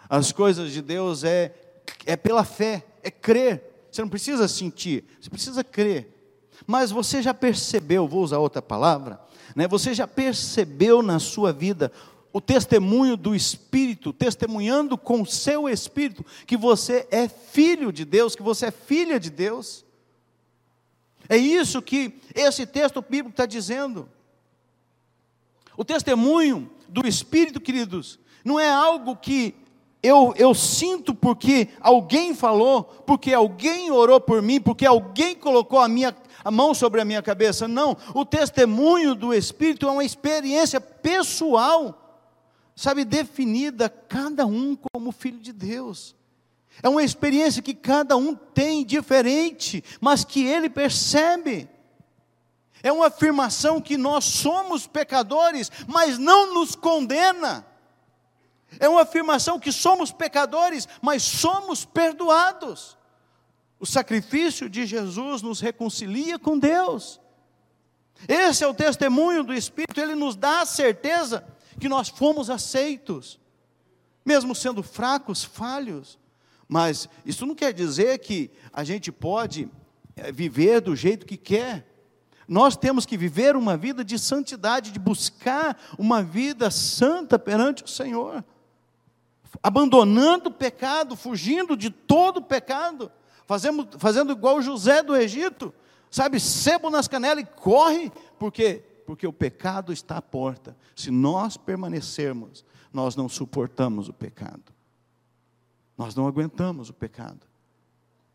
As 0.10 0.32
coisas 0.32 0.72
de 0.72 0.82
Deus 0.82 1.24
é, 1.24 1.54
é 2.06 2.16
pela 2.16 2.44
fé, 2.44 2.86
é 3.04 3.12
crer. 3.12 3.88
Você 3.92 4.02
não 4.02 4.10
precisa 4.10 4.48
sentir, 4.48 5.04
você 5.20 5.30
precisa 5.30 5.64
crer. 5.64 6.18
Mas 6.66 6.92
você 6.92 7.22
já 7.22 7.34
percebeu, 7.34 8.08
vou 8.08 8.24
usar 8.24 8.38
outra 8.38 8.62
palavra, 8.62 9.20
né? 9.56 9.68
Você 9.68 9.94
já 9.94 10.08
percebeu 10.08 11.02
na 11.02 11.20
sua 11.20 11.52
vida 11.52 11.92
o 12.34 12.40
testemunho 12.40 13.18
do 13.18 13.36
Espírito, 13.36 14.14
testemunhando 14.14 14.98
com 14.98 15.22
o 15.22 15.26
seu 15.26 15.68
Espírito 15.68 16.26
que 16.46 16.56
você 16.56 17.08
é 17.12 17.28
filho 17.28 17.92
de 17.92 18.06
Deus, 18.06 18.36
que 18.36 18.44
você 18.44 18.68
é 18.68 18.72
filha 18.72 19.20
de 19.20 19.30
Deus? 19.30 19.86
É 21.28 21.38
isso 21.38 21.82
que 21.82 22.20
esse 22.34 22.66
texto 22.66 23.02
bíblico 23.02 23.32
está 23.32 23.46
dizendo. 23.46 24.10
O 25.78 25.84
testemunho 25.84 26.70
do 26.88 27.08
Espírito, 27.08 27.60
queridos, 27.60 28.20
não 28.44 28.60
é 28.60 28.70
algo 28.70 29.16
que 29.16 29.56
eu, 30.04 30.34
eu 30.36 30.54
sinto 30.56 31.14
porque 31.14 31.70
alguém 31.80 32.34
falou, 32.34 32.84
porque 33.06 33.34
alguém 33.34 33.92
orou 33.92 34.20
por 34.20 34.42
mim, 34.42 34.60
porque 34.60 34.86
alguém 34.86 35.36
colocou 35.36 35.80
a, 35.80 35.88
minha, 35.88 36.16
a 36.44 36.50
mão 36.50 36.74
sobre 36.74 37.00
a 37.02 37.06
minha 37.06 37.22
cabeça. 37.22 37.68
Não, 37.68 37.96
o 38.14 38.26
testemunho 38.26 39.14
do 39.14 39.34
Espírito 39.34 39.88
é 39.88 39.92
uma 39.92 40.04
experiência 40.04 40.82
pessoal, 40.82 42.01
sabe, 42.82 43.06
definida 43.06 43.90
cada 43.90 44.46
um 44.46 44.76
como 44.76 45.12
filho 45.12 45.40
de 45.40 45.54
Deus. 45.54 46.16
É 46.82 46.90
uma 46.90 47.04
experiência 47.04 47.62
que 47.62 47.76
cada 47.76 48.18
um 48.18 48.34
tem 48.34 48.84
diferente, 48.84 49.84
mas 50.00 50.26
que 50.26 50.44
ele 50.44 50.70
percebe. 50.70 51.70
É 52.82 52.92
uma 52.92 53.08
afirmação 53.08 53.80
que 53.80 53.98
nós 53.98 54.26
somos 54.26 54.88
pecadores, 54.88 55.72
mas 55.88 56.18
não 56.18 56.56
nos 56.56 56.76
condena. 56.76 57.64
É 58.80 58.90
uma 58.90 59.04
afirmação 59.04 59.60
que 59.60 59.72
somos 59.72 60.12
pecadores, 60.12 60.88
mas 61.02 61.22
somos 61.22 61.86
perdoados. 61.86 62.98
O 63.80 63.86
sacrifício 63.86 64.68
de 64.68 64.88
Jesus 64.88 65.44
nos 65.44 65.60
reconcilia 65.60 66.40
com 66.40 66.58
Deus. 66.58 67.22
Esse 68.28 68.64
é 68.64 68.68
o 68.68 68.74
testemunho 68.74 69.44
do 69.44 69.54
Espírito, 69.54 70.00
ele 70.02 70.16
nos 70.16 70.36
dá 70.36 70.62
a 70.62 70.66
certeza 70.66 71.46
que 71.82 71.90
nós 71.90 72.08
fomos 72.08 72.50
aceitos, 72.50 73.38
mesmo 74.26 74.56
sendo 74.56 74.82
fracos, 74.82 75.44
falhos. 75.44 76.18
Mas 76.68 77.10
isso 77.26 77.46
não 77.46 77.54
quer 77.54 77.74
dizer 77.74 78.20
que 78.20 78.50
a 78.72 78.84
gente 78.86 79.12
pode 79.12 79.70
eh, 80.16 80.32
viver 80.32 80.80
do 80.80 80.96
jeito 80.96 81.26
que 81.26 81.36
quer. 81.36 81.86
Nós 82.48 82.78
temos 82.78 83.06
que 83.06 83.18
viver 83.18 83.58
uma 83.58 83.76
vida 83.76 84.06
de 84.06 84.18
santidade, 84.18 84.92
de 84.92 85.00
buscar 85.00 85.78
uma 85.98 86.24
vida 86.24 86.72
santa 86.72 87.38
perante 87.38 87.84
o 87.84 87.88
Senhor 87.88 88.44
abandonando 89.62 90.50
o 90.50 90.54
pecado, 90.54 91.16
fugindo 91.16 91.76
de 91.76 91.90
todo 91.90 92.38
o 92.38 92.44
pecado, 92.44 93.12
fazendo, 93.46 93.88
fazendo 93.98 94.32
igual 94.32 94.62
José 94.62 95.04
do 95.04 95.16
Egito, 95.16 95.74
sabe, 96.10 96.40
sebo 96.40 96.90
nas 96.90 97.08
canelas 97.08 97.44
e 97.44 97.48
corre, 97.48 98.12
por 98.40 98.52
quê? 98.52 98.84
Porque 99.06 99.26
o 99.26 99.34
pecado 99.34 99.92
está 99.92 100.18
à 100.18 100.22
porta. 100.22 100.76
Se 100.96 101.12
nós 101.12 101.58
permanecermos, 101.58 102.64
nós 102.94 103.16
não 103.16 103.28
suportamos 103.30 104.10
o 104.10 104.14
pecado, 104.14 104.74
nós 105.98 106.16
não 106.16 106.28
aguentamos 106.28 106.90
o 106.90 106.94
pecado. 106.94 107.48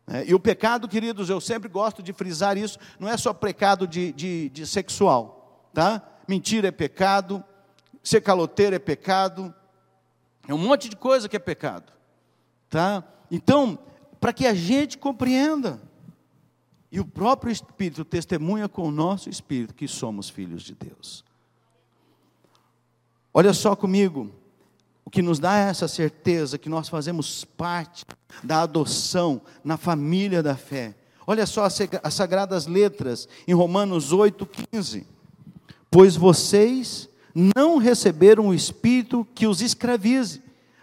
É, 0.07 0.25
e 0.25 0.33
o 0.33 0.39
pecado, 0.39 0.87
queridos, 0.87 1.29
eu 1.29 1.41
sempre 1.41 1.67
gosto 1.67 2.01
de 2.01 2.13
frisar 2.13 2.57
isso, 2.57 2.79
não 2.97 3.09
é 3.09 3.17
só 3.17 3.33
pecado 3.33 3.85
de, 3.85 4.13
de, 4.13 4.49
de 4.49 4.65
sexual, 4.65 5.69
tá? 5.73 6.01
Mentira 6.27 6.69
é 6.69 6.71
pecado, 6.71 7.43
ser 8.01 8.21
caloteiro 8.21 8.75
é 8.75 8.79
pecado, 8.79 9.53
é 10.47 10.53
um 10.53 10.57
monte 10.57 10.87
de 10.87 10.95
coisa 10.95 11.27
que 11.27 11.35
é 11.35 11.39
pecado. 11.39 11.91
Tá? 12.69 13.03
Então, 13.29 13.77
para 14.19 14.33
que 14.33 14.47
a 14.47 14.53
gente 14.53 14.97
compreenda, 14.97 15.81
e 16.91 16.99
o 16.99 17.05
próprio 17.05 17.51
Espírito 17.51 18.05
testemunha 18.05 18.69
com 18.69 18.87
o 18.87 18.91
nosso 18.91 19.29
Espírito 19.29 19.73
que 19.73 19.87
somos 19.87 20.29
filhos 20.29 20.63
de 20.63 20.73
Deus. 20.75 21.23
Olha 23.33 23.53
só 23.53 23.75
comigo, 23.75 24.31
o 25.05 25.09
que 25.09 25.21
nos 25.21 25.39
dá 25.39 25.55
essa 25.55 25.87
certeza 25.87 26.57
que 26.57 26.69
nós 26.69 26.89
fazemos 26.89 27.45
parte 27.45 28.05
da 28.43 28.61
adoção 28.63 29.41
na 29.63 29.77
família 29.77 30.41
da 30.41 30.55
fé. 30.55 30.95
Olha 31.25 31.45
só 31.45 31.65
as 31.65 32.13
sagradas 32.13 32.67
letras 32.67 33.27
em 33.47 33.53
Romanos 33.53 34.13
8,15. 34.13 35.05
Pois 35.91 36.15
vocês 36.15 37.09
não 37.33 37.77
receberam 37.77 38.47
o 38.47 38.53
espírito 38.53 39.27
que 39.35 39.45
os 39.45 39.61
escravize, 39.61 40.41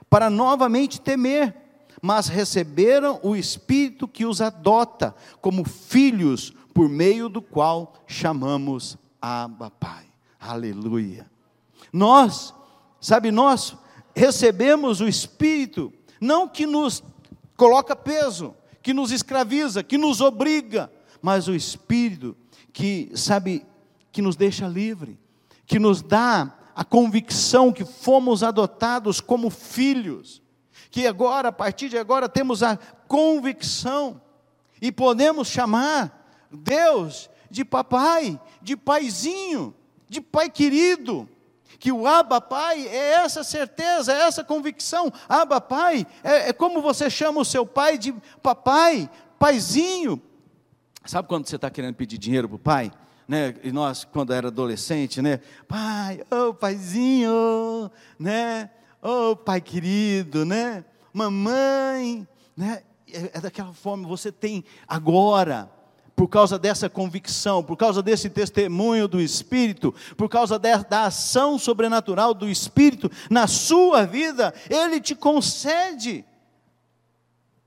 para 0.08 0.30
novamente 0.30 1.00
temer, 1.00 1.54
mas 2.02 2.28
receberam 2.28 3.20
o 3.22 3.36
espírito 3.36 4.08
que 4.08 4.24
os 4.24 4.40
adota 4.40 5.14
como 5.40 5.64
filhos, 5.64 6.52
por 6.72 6.88
meio 6.88 7.28
do 7.28 7.40
qual 7.40 7.94
chamamos 8.06 8.98
Abba 9.22 9.70
Pai. 9.70 10.04
Aleluia. 10.40 11.30
Nós, 11.92 12.52
sabe, 13.00 13.30
nós 13.30 13.76
recebemos 14.14 15.00
o 15.00 15.08
espírito 15.08 15.92
não 16.20 16.48
que 16.48 16.66
nos 16.66 17.02
coloca 17.56 17.94
peso, 17.94 18.54
que 18.82 18.92
nos 18.92 19.12
escraviza, 19.12 19.82
que 19.82 19.96
nos 19.96 20.20
obriga, 20.20 20.90
mas 21.22 21.48
o 21.48 21.54
espírito 21.54 22.36
que, 22.72 23.10
sabe, 23.14 23.64
que 24.12 24.20
nos 24.20 24.36
deixa 24.36 24.66
livre, 24.66 25.18
que 25.66 25.78
nos 25.78 26.02
dá 26.02 26.54
a 26.74 26.84
convicção 26.84 27.72
que 27.72 27.84
fomos 27.84 28.42
adotados 28.42 29.20
como 29.20 29.48
filhos, 29.48 30.42
que 30.94 31.08
agora, 31.08 31.48
a 31.48 31.52
partir 31.52 31.88
de 31.88 31.98
agora, 31.98 32.28
temos 32.28 32.62
a 32.62 32.76
convicção 33.08 34.22
e 34.80 34.92
podemos 34.92 35.48
chamar 35.48 36.46
Deus 36.52 37.28
de 37.50 37.64
papai, 37.64 38.40
de 38.62 38.76
paizinho, 38.76 39.74
de 40.08 40.20
pai 40.20 40.48
querido. 40.48 41.28
Que 41.80 41.90
o 41.90 42.06
Abba 42.06 42.40
Pai 42.40 42.86
é 42.86 43.14
essa 43.14 43.42
certeza, 43.42 44.12
é 44.12 44.20
essa 44.20 44.44
convicção. 44.44 45.12
Abba 45.28 45.60
Pai 45.60 46.06
é, 46.22 46.50
é 46.50 46.52
como 46.52 46.80
você 46.80 47.10
chama 47.10 47.40
o 47.40 47.44
seu 47.44 47.66
pai 47.66 47.98
de 47.98 48.14
papai, 48.40 49.10
paizinho. 49.36 50.22
Sabe 51.04 51.26
quando 51.26 51.48
você 51.48 51.56
está 51.56 51.68
querendo 51.70 51.96
pedir 51.96 52.18
dinheiro 52.18 52.48
para 52.48 52.54
o 52.54 52.60
pai? 52.60 52.92
né? 53.26 53.54
E 53.64 53.72
nós, 53.72 54.04
quando 54.04 54.32
era 54.32 54.46
adolescente, 54.46 55.20
né? 55.20 55.40
Pai, 55.66 56.22
ô 56.30 56.50
oh, 56.50 56.54
paizinho, 56.54 57.90
né? 58.16 58.70
Oh, 59.06 59.36
pai 59.36 59.60
querido, 59.60 60.46
né? 60.46 60.82
Mamãe, 61.12 62.26
né? 62.56 62.82
É, 63.12 63.32
é 63.34 63.40
daquela 63.42 63.74
forma, 63.74 64.08
você 64.08 64.32
tem 64.32 64.64
agora, 64.88 65.70
por 66.16 66.26
causa 66.26 66.58
dessa 66.58 66.88
convicção, 66.88 67.62
por 67.62 67.76
causa 67.76 68.02
desse 68.02 68.30
testemunho 68.30 69.06
do 69.06 69.20
Espírito, 69.20 69.94
por 70.16 70.30
causa 70.30 70.58
de, 70.58 70.74
da 70.84 71.04
ação 71.04 71.58
sobrenatural 71.58 72.32
do 72.32 72.48
Espírito 72.48 73.10
na 73.28 73.46
sua 73.46 74.06
vida, 74.06 74.54
Ele 74.70 74.98
te 74.98 75.14
concede 75.14 76.24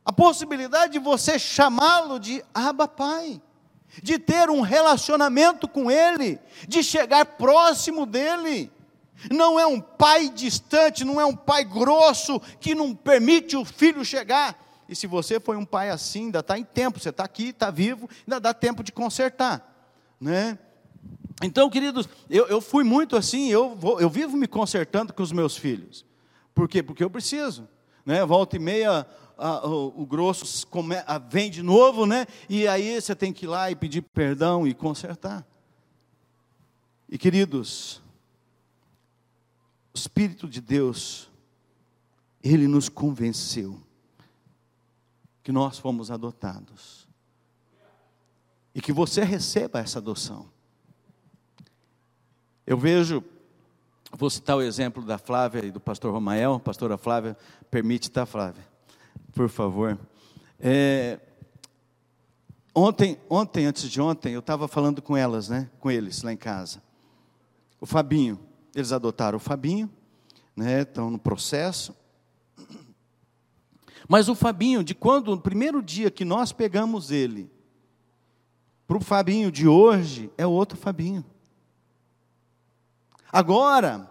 a 0.04 0.12
possibilidade 0.12 0.94
de 0.94 1.00
você 1.00 1.38
chamá-lo 1.38 2.20
de 2.20 2.44
Abba 2.52 2.88
Pai 2.88 3.40
de 4.02 4.18
ter 4.18 4.50
um 4.50 4.62
relacionamento 4.62 5.68
com 5.68 5.92
Ele, 5.92 6.40
de 6.68 6.82
chegar 6.82 7.26
próximo 7.26 8.08
dEle. 8.08 8.72
Não 9.32 9.60
é 9.60 9.66
um 9.66 9.82
pai 9.82 10.30
distante, 10.30 11.04
não 11.04 11.20
é 11.20 11.26
um 11.26 11.36
pai 11.36 11.64
grosso 11.64 12.40
que 12.60 12.76
não 12.76 12.96
permite 12.96 13.56
o 13.56 13.66
filho 13.66 14.06
chegar. 14.06 14.64
E 14.88 14.96
se 14.96 15.08
você 15.08 15.40
foi 15.40 15.58
um 15.58 15.66
pai 15.66 15.90
assim, 15.90 16.26
ainda 16.26 16.40
está 16.40 16.58
em 16.58 16.64
tempo, 16.64 17.00
você 17.00 17.10
está 17.10 17.24
aqui, 17.24 17.50
está 17.50 17.70
vivo, 17.72 18.10
ainda 18.26 18.40
dá 18.40 18.54
tempo 18.54 18.84
de 18.84 18.92
consertar. 18.92 19.76
Né? 20.20 20.58
Então, 21.44 21.70
queridos, 21.70 22.08
eu, 22.30 22.48
eu 22.48 22.62
fui 22.62 22.84
muito 22.84 23.16
assim, 23.16 23.50
eu, 23.50 23.76
vou, 23.76 24.00
eu 24.00 24.10
vivo 24.10 24.38
me 24.38 24.48
consertando 24.48 25.14
com 25.14 25.22
os 25.22 25.32
meus 25.32 25.58
filhos. 25.58 26.06
Por 26.54 26.68
quê? 26.68 26.82
Porque 26.82 27.04
eu 27.04 27.10
preciso. 27.10 27.68
Né? 28.06 28.26
Volta 28.26 28.56
e 28.56 28.60
meia, 28.60 29.06
a, 29.38 29.68
o, 29.68 30.02
o, 30.02 30.06
grosso 30.06 30.66
come, 30.68 30.96
a, 31.06 31.18
vem 31.18 31.52
de 31.52 31.62
novo, 31.62 32.06
né? 32.06 32.26
E 32.50 32.68
aí 32.68 33.00
você 33.00 33.16
tem 33.16 33.32
que 33.32 33.46
ir 33.46 33.48
lá 33.48 33.70
e 33.70 33.76
pedir 33.76 34.02
perdão 34.02 34.66
e 34.66 34.74
consertar. 34.74 35.46
E 37.10 37.18
queridos, 37.18 38.02
Espírito 39.98 40.48
de 40.48 40.62
Deus, 40.62 41.30
Ele 42.44 42.68
nos 42.68 42.90
convenceu 42.90 43.82
que 45.44 45.52
nós 45.52 45.78
fomos 45.78 46.12
adotados. 46.12 47.08
E 48.74 48.82
que 48.82 48.94
você 48.94 49.24
receba 49.24 49.80
essa 49.80 50.00
adoção. 50.00 50.48
Eu 52.66 52.78
vejo, 52.78 53.24
vou 54.12 54.30
citar 54.30 54.58
o 54.58 54.62
exemplo 54.62 55.04
da 55.04 55.18
Flávia 55.18 55.66
e 55.66 55.72
do 55.72 55.80
pastor 55.80 56.14
Romael, 56.14 56.60
pastora 56.60 56.98
Flávia, 56.98 57.36
permite, 57.72 58.12
tá, 58.12 58.26
Flávia? 58.26 58.78
por 59.38 59.50
favor. 59.50 60.00
É, 60.60 61.20
ontem, 62.74 63.20
ontem, 63.30 63.68
antes 63.68 63.88
de 63.88 64.02
ontem, 64.02 64.34
eu 64.34 64.40
estava 64.40 64.68
falando 64.68 65.00
com 65.00 65.16
elas, 65.16 65.48
né? 65.48 65.70
Com 65.80 65.92
eles 65.92 66.24
lá 66.24 66.34
em 66.34 66.38
casa. 66.38 66.82
O 67.80 67.86
Fabinho, 67.86 68.40
eles 68.80 68.92
adotaram 68.92 69.38
o 69.38 69.40
Fabinho, 69.40 69.90
né? 70.56 70.82
Estão 70.82 71.10
no 71.10 71.18
processo. 71.18 71.96
Mas 74.08 74.30
o 74.30 74.36
Fabinho, 74.36 74.84
de 74.84 74.94
quando, 74.94 75.32
no 75.32 75.42
primeiro 75.42 75.82
dia 75.82 76.12
que 76.12 76.24
nós 76.24 76.52
pegamos 76.52 77.10
ele, 77.12 77.52
Para 78.88 78.98
o 78.98 79.02
Fabinho 79.02 79.52
de 79.52 79.68
hoje 79.68 80.32
é 80.38 80.48
outro 80.48 80.78
Fabinho. 80.78 81.26
Agora, 83.30 84.10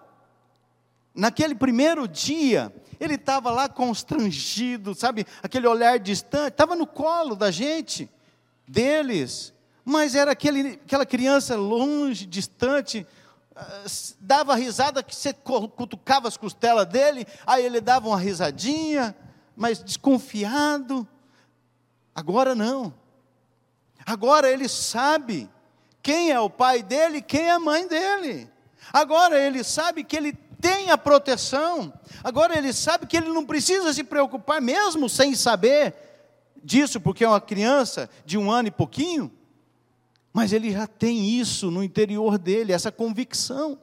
naquele 1.15 1.55
primeiro 1.55 2.07
dia, 2.07 2.75
ele 3.01 3.15
estava 3.15 3.51
lá 3.51 3.71
constrangido, 3.71 4.95
sabe? 4.95 5.25
Aquele 5.43 5.67
olhar 5.67 5.99
distante, 5.99 6.53
estava 6.53 6.77
no 6.77 6.87
colo 6.87 7.35
da 7.35 7.51
gente, 7.51 8.11
deles, 8.69 9.55
mas 9.83 10.15
era 10.15 10.33
aquele, 10.33 10.81
aquela 10.85 11.07
criança 11.07 11.57
longe, 11.57 12.27
distante, 12.27 13.07
dava 14.21 14.55
risada 14.55 15.03
que 15.03 15.15
você 15.15 15.33
cutucava 15.33 16.29
as 16.29 16.37
costelas 16.37 16.87
dele, 16.87 17.27
aí 17.47 17.65
ele 17.65 17.81
dava 17.81 18.09
uma 18.09 18.19
risadinha, 18.19 19.17
mas 19.57 19.83
desconfiado. 19.83 21.07
Agora 22.15 22.55
não. 22.55 22.95
Agora 24.05 24.51
ele 24.51 24.69
sabe 24.69 25.51
quem 26.03 26.31
é 26.31 26.39
o 26.39 26.51
pai 26.51 26.83
dele, 26.83 27.21
quem 27.21 27.47
é 27.47 27.53
a 27.53 27.59
mãe 27.59 27.89
dele. 27.89 28.51
Agora 28.93 29.39
ele 29.39 29.65
sabe 29.65 30.05
que 30.05 30.17
ele 30.17 30.33
tem 30.61 30.91
a 30.91 30.99
proteção. 30.99 31.93
Agora 32.23 32.57
ele 32.57 32.73
sabe 32.73 33.07
que 33.07 33.17
ele 33.17 33.29
não 33.29 33.45
precisa 33.45 33.93
se 33.93 34.05
preocupar, 34.05 34.61
mesmo 34.61 35.09
sem 35.09 35.35
saber 35.35 35.95
disso, 36.63 37.01
porque 37.01 37.25
é 37.25 37.29
uma 37.29 37.41
criança 37.41 38.09
de 38.25 38.39
um 38.39 38.51
ano 38.51 38.69
e 38.69 38.71
pouquinho. 38.71 39.33
Mas 40.37 40.53
ele 40.53 40.71
já 40.71 40.87
tem 40.87 41.31
isso 41.31 41.71
no 41.71 41.83
interior 41.83 42.37
dele, 42.37 42.71
essa 42.71 42.93
convicção. 42.93 43.79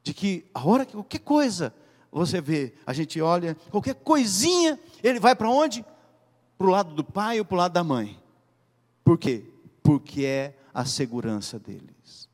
De 0.00 0.14
que 0.14 0.48
a 0.54 0.64
hora 0.64 0.86
que 0.86 0.92
qualquer 0.92 1.18
coisa 1.18 1.74
você 2.08 2.40
vê, 2.40 2.72
a 2.86 2.92
gente 2.92 3.20
olha, 3.20 3.56
qualquer 3.68 3.96
coisinha, 3.96 4.78
ele 5.02 5.18
vai 5.18 5.34
para 5.34 5.50
onde? 5.50 5.84
Para 6.56 6.68
o 6.68 6.70
lado 6.70 6.94
do 6.94 7.02
pai 7.02 7.40
ou 7.40 7.44
para 7.44 7.54
o 7.56 7.58
lado 7.58 7.72
da 7.72 7.82
mãe. 7.82 8.16
Por 9.02 9.18
quê? 9.18 9.44
Porque 9.82 10.24
é 10.24 10.56
a 10.72 10.84
segurança 10.84 11.58
deles. 11.58 12.28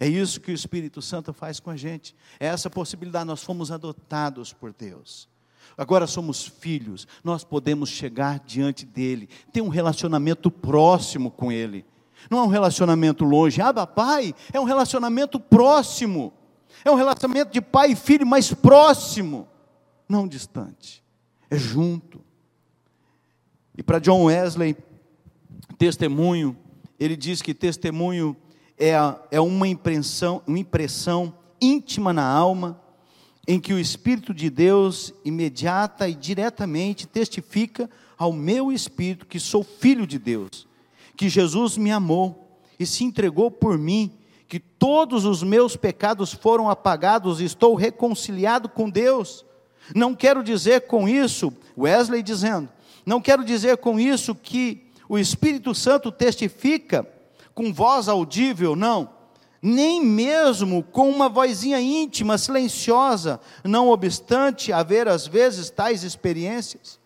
É 0.00 0.08
isso 0.08 0.40
que 0.40 0.50
o 0.50 0.54
Espírito 0.54 1.02
Santo 1.02 1.30
faz 1.34 1.60
com 1.60 1.68
a 1.68 1.76
gente. 1.76 2.16
É 2.40 2.46
essa 2.46 2.70
possibilidade. 2.70 3.26
Nós 3.26 3.42
fomos 3.42 3.70
adotados 3.70 4.50
por 4.50 4.72
Deus. 4.72 5.28
Agora 5.76 6.06
somos 6.06 6.46
filhos, 6.46 7.06
nós 7.22 7.44
podemos 7.44 7.88
chegar 7.88 8.40
diante 8.40 8.84
dele, 8.84 9.28
ter 9.52 9.60
um 9.60 9.68
relacionamento 9.68 10.50
próximo 10.50 11.30
com 11.30 11.50
ele. 11.52 11.84
Não 12.30 12.38
é 12.38 12.42
um 12.42 12.48
relacionamento 12.48 13.24
longe, 13.24 13.60
ah, 13.60 13.86
pai, 13.86 14.34
é 14.52 14.60
um 14.60 14.64
relacionamento 14.64 15.38
próximo. 15.38 16.32
É 16.84 16.90
um 16.90 16.94
relacionamento 16.94 17.52
de 17.52 17.60
pai 17.60 17.92
e 17.92 17.96
filho 17.96 18.26
mais 18.26 18.52
próximo, 18.52 19.48
não 20.08 20.26
distante. 20.26 21.02
É 21.50 21.56
junto. 21.56 22.20
E 23.76 23.82
para 23.82 23.98
John 23.98 24.24
Wesley, 24.24 24.76
testemunho, 25.78 26.56
ele 26.98 27.16
diz 27.16 27.42
que 27.42 27.54
testemunho 27.54 28.36
é, 28.78 28.92
é 29.30 29.40
uma, 29.40 29.68
impressão, 29.68 30.42
uma 30.46 30.58
impressão 30.58 31.34
íntima 31.60 32.12
na 32.12 32.24
alma, 32.24 32.80
em 33.46 33.60
que 33.60 33.72
o 33.72 33.78
Espírito 33.78 34.34
de 34.34 34.50
Deus 34.50 35.14
imediata 35.24 36.08
e 36.08 36.14
diretamente 36.14 37.06
testifica 37.06 37.88
ao 38.18 38.32
meu 38.32 38.72
espírito 38.72 39.26
que 39.26 39.38
sou 39.38 39.62
filho 39.62 40.06
de 40.06 40.18
Deus, 40.18 40.66
que 41.16 41.28
Jesus 41.28 41.76
me 41.76 41.92
amou 41.92 42.58
e 42.78 42.86
se 42.86 43.04
entregou 43.04 43.50
por 43.50 43.78
mim, 43.78 44.10
que 44.48 44.58
todos 44.58 45.24
os 45.24 45.42
meus 45.42 45.76
pecados 45.76 46.32
foram 46.32 46.70
apagados 46.70 47.40
e 47.40 47.44
estou 47.44 47.74
reconciliado 47.74 48.68
com 48.68 48.88
Deus. 48.88 49.44
Não 49.94 50.14
quero 50.14 50.42
dizer 50.42 50.82
com 50.82 51.08
isso, 51.08 51.52
Wesley 51.76 52.22
dizendo, 52.22 52.68
não 53.04 53.20
quero 53.20 53.44
dizer 53.44 53.76
com 53.76 54.00
isso 54.00 54.34
que 54.34 54.86
o 55.08 55.18
Espírito 55.18 55.74
Santo 55.74 56.10
testifica 56.10 57.06
com 57.54 57.72
voz 57.72 58.08
audível, 58.08 58.74
não. 58.74 59.15
Nem 59.68 60.00
mesmo 60.00 60.80
com 60.80 61.10
uma 61.10 61.28
vozinha 61.28 61.80
íntima, 61.80 62.38
silenciosa, 62.38 63.40
não 63.64 63.88
obstante 63.88 64.72
haver 64.72 65.08
às 65.08 65.26
vezes 65.26 65.70
tais 65.70 66.04
experiências. 66.04 67.00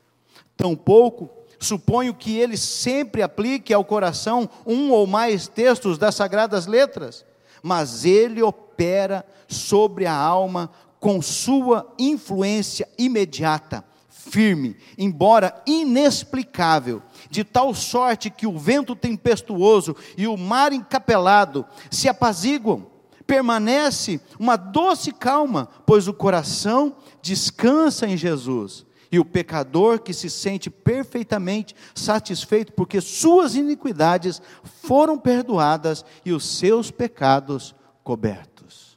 Tampouco 0.58 1.30
suponho 1.58 2.12
que 2.12 2.36
ele 2.36 2.58
sempre 2.58 3.22
aplique 3.22 3.72
ao 3.72 3.82
coração 3.82 4.46
um 4.66 4.90
ou 4.90 5.06
mais 5.06 5.48
textos 5.48 5.96
das 5.96 6.14
sagradas 6.14 6.66
letras, 6.66 7.24
mas 7.62 8.04
ele 8.04 8.42
opera 8.42 9.24
sobre 9.48 10.04
a 10.04 10.14
alma 10.14 10.70
com 10.98 11.22
sua 11.22 11.90
influência 11.98 12.86
imediata, 12.98 13.82
firme, 14.28 14.76
embora 14.98 15.62
inexplicável, 15.66 17.02
de 17.30 17.42
tal 17.42 17.74
sorte 17.74 18.28
que 18.28 18.46
o 18.46 18.58
vento 18.58 18.94
tempestuoso 18.94 19.96
e 20.16 20.26
o 20.26 20.36
mar 20.36 20.72
encapelado 20.72 21.64
se 21.90 22.08
apaziguam. 22.08 22.86
Permanece 23.26 24.20
uma 24.38 24.56
doce 24.56 25.12
calma, 25.12 25.68
pois 25.86 26.08
o 26.08 26.12
coração 26.12 26.96
descansa 27.22 28.06
em 28.06 28.16
Jesus. 28.16 28.84
E 29.12 29.18
o 29.18 29.24
pecador 29.24 30.00
que 30.00 30.12
se 30.12 30.30
sente 30.30 30.70
perfeitamente 30.70 31.74
satisfeito, 31.94 32.72
porque 32.72 33.00
suas 33.00 33.56
iniquidades 33.56 34.40
foram 34.62 35.18
perdoadas 35.18 36.04
e 36.24 36.32
os 36.32 36.44
seus 36.44 36.92
pecados 36.92 37.74
cobertos. 38.04 38.96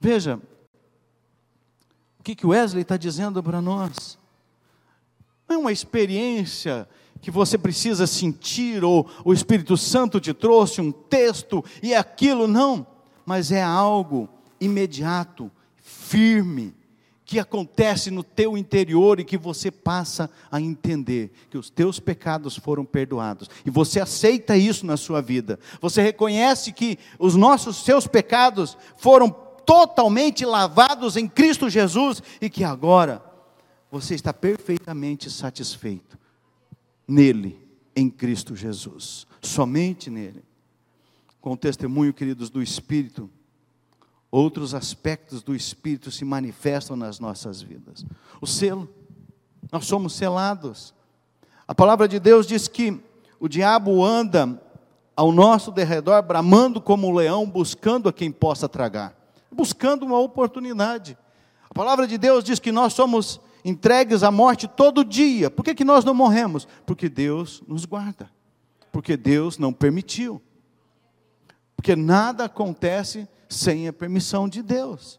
Veja, 0.00 0.40
que, 2.26 2.34
que 2.34 2.46
Wesley 2.46 2.82
está 2.82 2.96
dizendo 2.96 3.40
para 3.40 3.62
nós? 3.62 4.18
Não 5.48 5.54
é 5.54 5.58
uma 5.60 5.70
experiência 5.70 6.88
que 7.20 7.30
você 7.30 7.56
precisa 7.56 8.04
sentir, 8.04 8.82
ou 8.82 9.08
o 9.24 9.32
Espírito 9.32 9.76
Santo 9.76 10.18
te 10.18 10.34
trouxe 10.34 10.80
um 10.80 10.90
texto 10.90 11.64
e 11.80 11.94
aquilo, 11.94 12.48
não, 12.48 12.84
mas 13.24 13.52
é 13.52 13.62
algo 13.62 14.28
imediato, 14.60 15.48
firme, 15.76 16.74
que 17.24 17.38
acontece 17.38 18.10
no 18.10 18.24
teu 18.24 18.58
interior 18.58 19.20
e 19.20 19.24
que 19.24 19.38
você 19.38 19.70
passa 19.70 20.28
a 20.50 20.60
entender 20.60 21.30
que 21.48 21.56
os 21.56 21.70
teus 21.70 22.00
pecados 22.00 22.56
foram 22.56 22.84
perdoados. 22.84 23.48
E 23.64 23.70
você 23.70 24.00
aceita 24.00 24.56
isso 24.56 24.84
na 24.84 24.96
sua 24.96 25.22
vida. 25.22 25.60
Você 25.80 26.02
reconhece 26.02 26.72
que 26.72 26.98
os 27.20 27.36
nossos 27.36 27.84
seus 27.84 28.08
pecados 28.08 28.76
foram 28.96 29.45
totalmente 29.66 30.46
lavados 30.46 31.16
em 31.16 31.26
Cristo 31.26 31.68
Jesus 31.68 32.22
e 32.40 32.48
que 32.48 32.62
agora 32.62 33.20
você 33.90 34.14
está 34.14 34.32
perfeitamente 34.32 35.28
satisfeito 35.28 36.16
nele, 37.06 37.60
em 37.94 38.08
Cristo 38.08 38.54
Jesus, 38.54 39.26
somente 39.42 40.08
nele. 40.08 40.44
Com 41.40 41.52
o 41.52 41.56
testemunho, 41.56 42.14
queridos, 42.14 42.48
do 42.48 42.62
Espírito, 42.62 43.28
outros 44.30 44.74
aspectos 44.74 45.42
do 45.42 45.54
Espírito 45.54 46.10
se 46.10 46.24
manifestam 46.24 46.96
nas 46.96 47.18
nossas 47.18 47.60
vidas. 47.60 48.04
O 48.40 48.46
selo, 48.46 48.88
nós 49.72 49.86
somos 49.86 50.14
selados. 50.14 50.94
A 51.66 51.74
palavra 51.74 52.06
de 52.06 52.20
Deus 52.20 52.46
diz 52.46 52.68
que 52.68 53.00
o 53.40 53.48
diabo 53.48 54.04
anda 54.04 54.60
ao 55.16 55.32
nosso 55.32 55.70
derredor, 55.72 56.22
bramando 56.22 56.80
como 56.80 57.08
um 57.08 57.14
leão, 57.14 57.48
buscando 57.48 58.08
a 58.08 58.12
quem 58.12 58.30
possa 58.30 58.68
tragar 58.68 59.25
buscando 59.56 60.04
uma 60.04 60.18
oportunidade. 60.18 61.16
A 61.68 61.74
palavra 61.74 62.06
de 62.06 62.18
Deus 62.18 62.44
diz 62.44 62.58
que 62.58 62.70
nós 62.70 62.92
somos 62.92 63.40
entregues 63.64 64.22
à 64.22 64.30
morte 64.30 64.68
todo 64.68 65.04
dia. 65.04 65.50
Por 65.50 65.64
que, 65.64 65.74
que 65.74 65.84
nós 65.84 66.04
não 66.04 66.14
morremos? 66.14 66.68
Porque 66.84 67.08
Deus 67.08 67.62
nos 67.66 67.84
guarda. 67.84 68.30
Porque 68.92 69.16
Deus 69.16 69.58
não 69.58 69.72
permitiu. 69.72 70.40
Porque 71.74 71.96
nada 71.96 72.44
acontece 72.44 73.28
sem 73.48 73.88
a 73.88 73.92
permissão 73.92 74.48
de 74.48 74.62
Deus. 74.62 75.18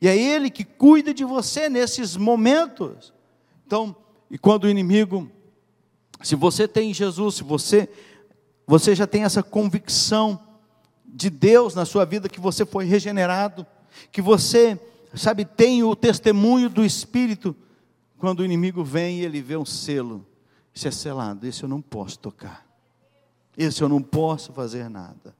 E 0.00 0.08
é 0.08 0.16
Ele 0.16 0.50
que 0.50 0.64
cuida 0.64 1.14
de 1.14 1.24
você 1.24 1.68
nesses 1.68 2.16
momentos. 2.16 3.14
Então, 3.66 3.96
e 4.30 4.36
quando 4.36 4.64
o 4.64 4.68
inimigo, 4.68 5.30
se 6.22 6.34
você 6.34 6.66
tem 6.68 6.92
Jesus, 6.92 7.36
se 7.36 7.44
você, 7.44 7.88
você 8.66 8.94
já 8.94 9.06
tem 9.06 9.24
essa 9.24 9.42
convicção 9.42 10.45
de 11.06 11.30
Deus 11.30 11.74
na 11.74 11.84
sua 11.84 12.04
vida, 12.04 12.28
que 12.28 12.40
você 12.40 12.66
foi 12.66 12.84
regenerado, 12.84 13.66
que 14.10 14.20
você, 14.20 14.78
sabe, 15.14 15.44
tem 15.44 15.82
o 15.82 15.96
testemunho 15.96 16.68
do 16.68 16.84
Espírito. 16.84 17.54
Quando 18.18 18.40
o 18.40 18.44
inimigo 18.44 18.84
vem 18.84 19.20
e 19.20 19.24
ele 19.24 19.40
vê 19.40 19.56
um 19.56 19.64
selo, 19.64 20.26
isso 20.74 20.88
é 20.88 20.90
selado, 20.90 21.46
esse 21.46 21.62
eu 21.62 21.68
não 21.68 21.80
posso 21.80 22.18
tocar, 22.18 22.66
esse 23.56 23.82
eu 23.82 23.88
não 23.88 24.02
posso 24.02 24.52
fazer 24.52 24.90
nada. 24.90 25.34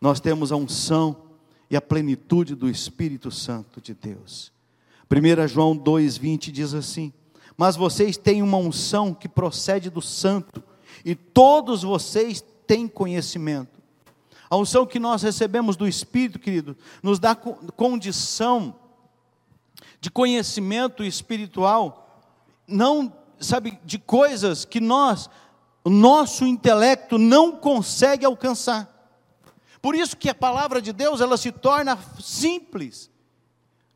Nós 0.00 0.20
temos 0.20 0.52
a 0.52 0.56
unção 0.56 1.16
e 1.70 1.76
a 1.76 1.80
plenitude 1.80 2.54
do 2.54 2.68
Espírito 2.68 3.30
Santo 3.30 3.80
de 3.80 3.92
Deus. 3.92 4.52
1 5.10 5.48
João 5.48 5.76
2,20 5.76 6.50
diz 6.50 6.74
assim: 6.74 7.12
Mas 7.56 7.76
vocês 7.76 8.16
têm 8.16 8.42
uma 8.42 8.58
unção 8.58 9.12
que 9.12 9.28
procede 9.28 9.90
do 9.90 10.00
Santo, 10.00 10.62
e 11.04 11.14
todos 11.14 11.82
vocês 11.82 12.42
têm 12.66 12.86
conhecimento. 12.86 13.77
A 14.50 14.56
unção 14.56 14.86
que 14.86 14.98
nós 14.98 15.22
recebemos 15.22 15.76
do 15.76 15.86
Espírito, 15.86 16.38
querido, 16.38 16.76
nos 17.02 17.18
dá 17.18 17.34
condição 17.34 18.74
de 20.00 20.10
conhecimento 20.10 21.04
espiritual, 21.04 22.22
não, 22.66 23.12
sabe, 23.40 23.78
de 23.84 23.98
coisas 23.98 24.64
que 24.64 24.80
nós 24.80 25.28
o 25.88 25.90
nosso 25.90 26.44
intelecto 26.44 27.16
não 27.16 27.52
consegue 27.52 28.26
alcançar. 28.26 28.94
Por 29.80 29.94
isso 29.94 30.18
que 30.18 30.28
a 30.28 30.34
palavra 30.34 30.82
de 30.82 30.92
Deus, 30.92 31.22
ela 31.22 31.38
se 31.38 31.50
torna 31.50 31.98
simples. 32.20 33.10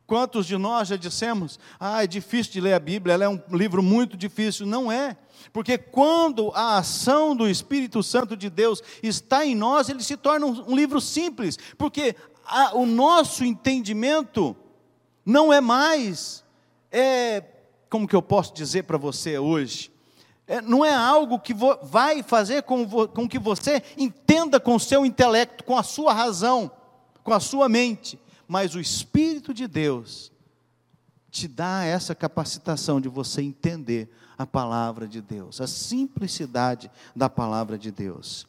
Quantos 0.05 0.45
de 0.45 0.57
nós 0.57 0.89
já 0.89 0.97
dissemos, 0.97 1.57
ah, 1.79 2.03
é 2.03 2.07
difícil 2.07 2.51
de 2.53 2.61
ler 2.61 2.73
a 2.73 2.79
Bíblia, 2.79 3.13
ela 3.13 3.23
é 3.23 3.29
um 3.29 3.41
livro 3.51 3.81
muito 3.81 4.17
difícil. 4.17 4.65
Não 4.65 4.91
é, 4.91 5.15
porque 5.53 5.77
quando 5.77 6.51
a 6.53 6.77
ação 6.77 7.35
do 7.35 7.47
Espírito 7.47 8.03
Santo 8.03 8.35
de 8.35 8.49
Deus 8.49 8.83
está 9.01 9.45
em 9.45 9.55
nós, 9.55 9.87
ele 9.87 10.03
se 10.03 10.17
torna 10.17 10.45
um, 10.45 10.75
livro 10.75 10.99
simples, 10.99 11.57
porque 11.77 12.15
a, 12.45 12.75
o 12.75 12.85
nosso 12.85 13.45
entendimento 13.45 14.55
não 15.25 15.53
é 15.53 15.61
mais, 15.61 16.43
é, 16.91 17.41
como 17.89 18.07
que 18.07 18.15
eu 18.15 18.21
posso 18.21 18.53
dizer 18.53 18.83
para 18.83 18.97
você 18.97 19.37
hoje? 19.37 19.89
É, 20.45 20.61
não 20.61 20.83
é 20.83 20.93
algo 20.93 21.39
que 21.39 21.53
vo, 21.53 21.77
vai 21.81 22.21
fazer 22.21 22.63
com, 22.63 22.85
vo, 22.85 23.07
com 23.07 23.25
que 23.25 23.39
você 23.39 23.81
entenda 23.97 24.59
com 24.59 24.75
o 24.75 24.79
seu 24.79 25.05
intelecto, 25.05 25.63
com 25.63 25.77
a 25.77 25.83
sua 25.83 26.11
razão, 26.11 26.69
com 27.23 27.33
a 27.33 27.39
sua 27.39 27.69
mente 27.69 28.19
mas 28.53 28.75
o 28.75 28.79
Espírito 28.79 29.51
de 29.51 29.67
Deus 29.67 30.31
te 31.31 31.47
dá 31.47 31.83
essa 31.83 32.13
capacitação 32.13 33.01
de 33.01 33.09
você 33.09 33.41
entender 33.41 34.07
a 34.37 34.45
palavra 34.45 35.07
de 35.07 35.21
Deus, 35.21 35.59
a 35.59 35.65
simplicidade 35.65 36.91
da 37.15 37.27
palavra 37.27 37.79
de 37.79 37.89
Deus. 37.89 38.45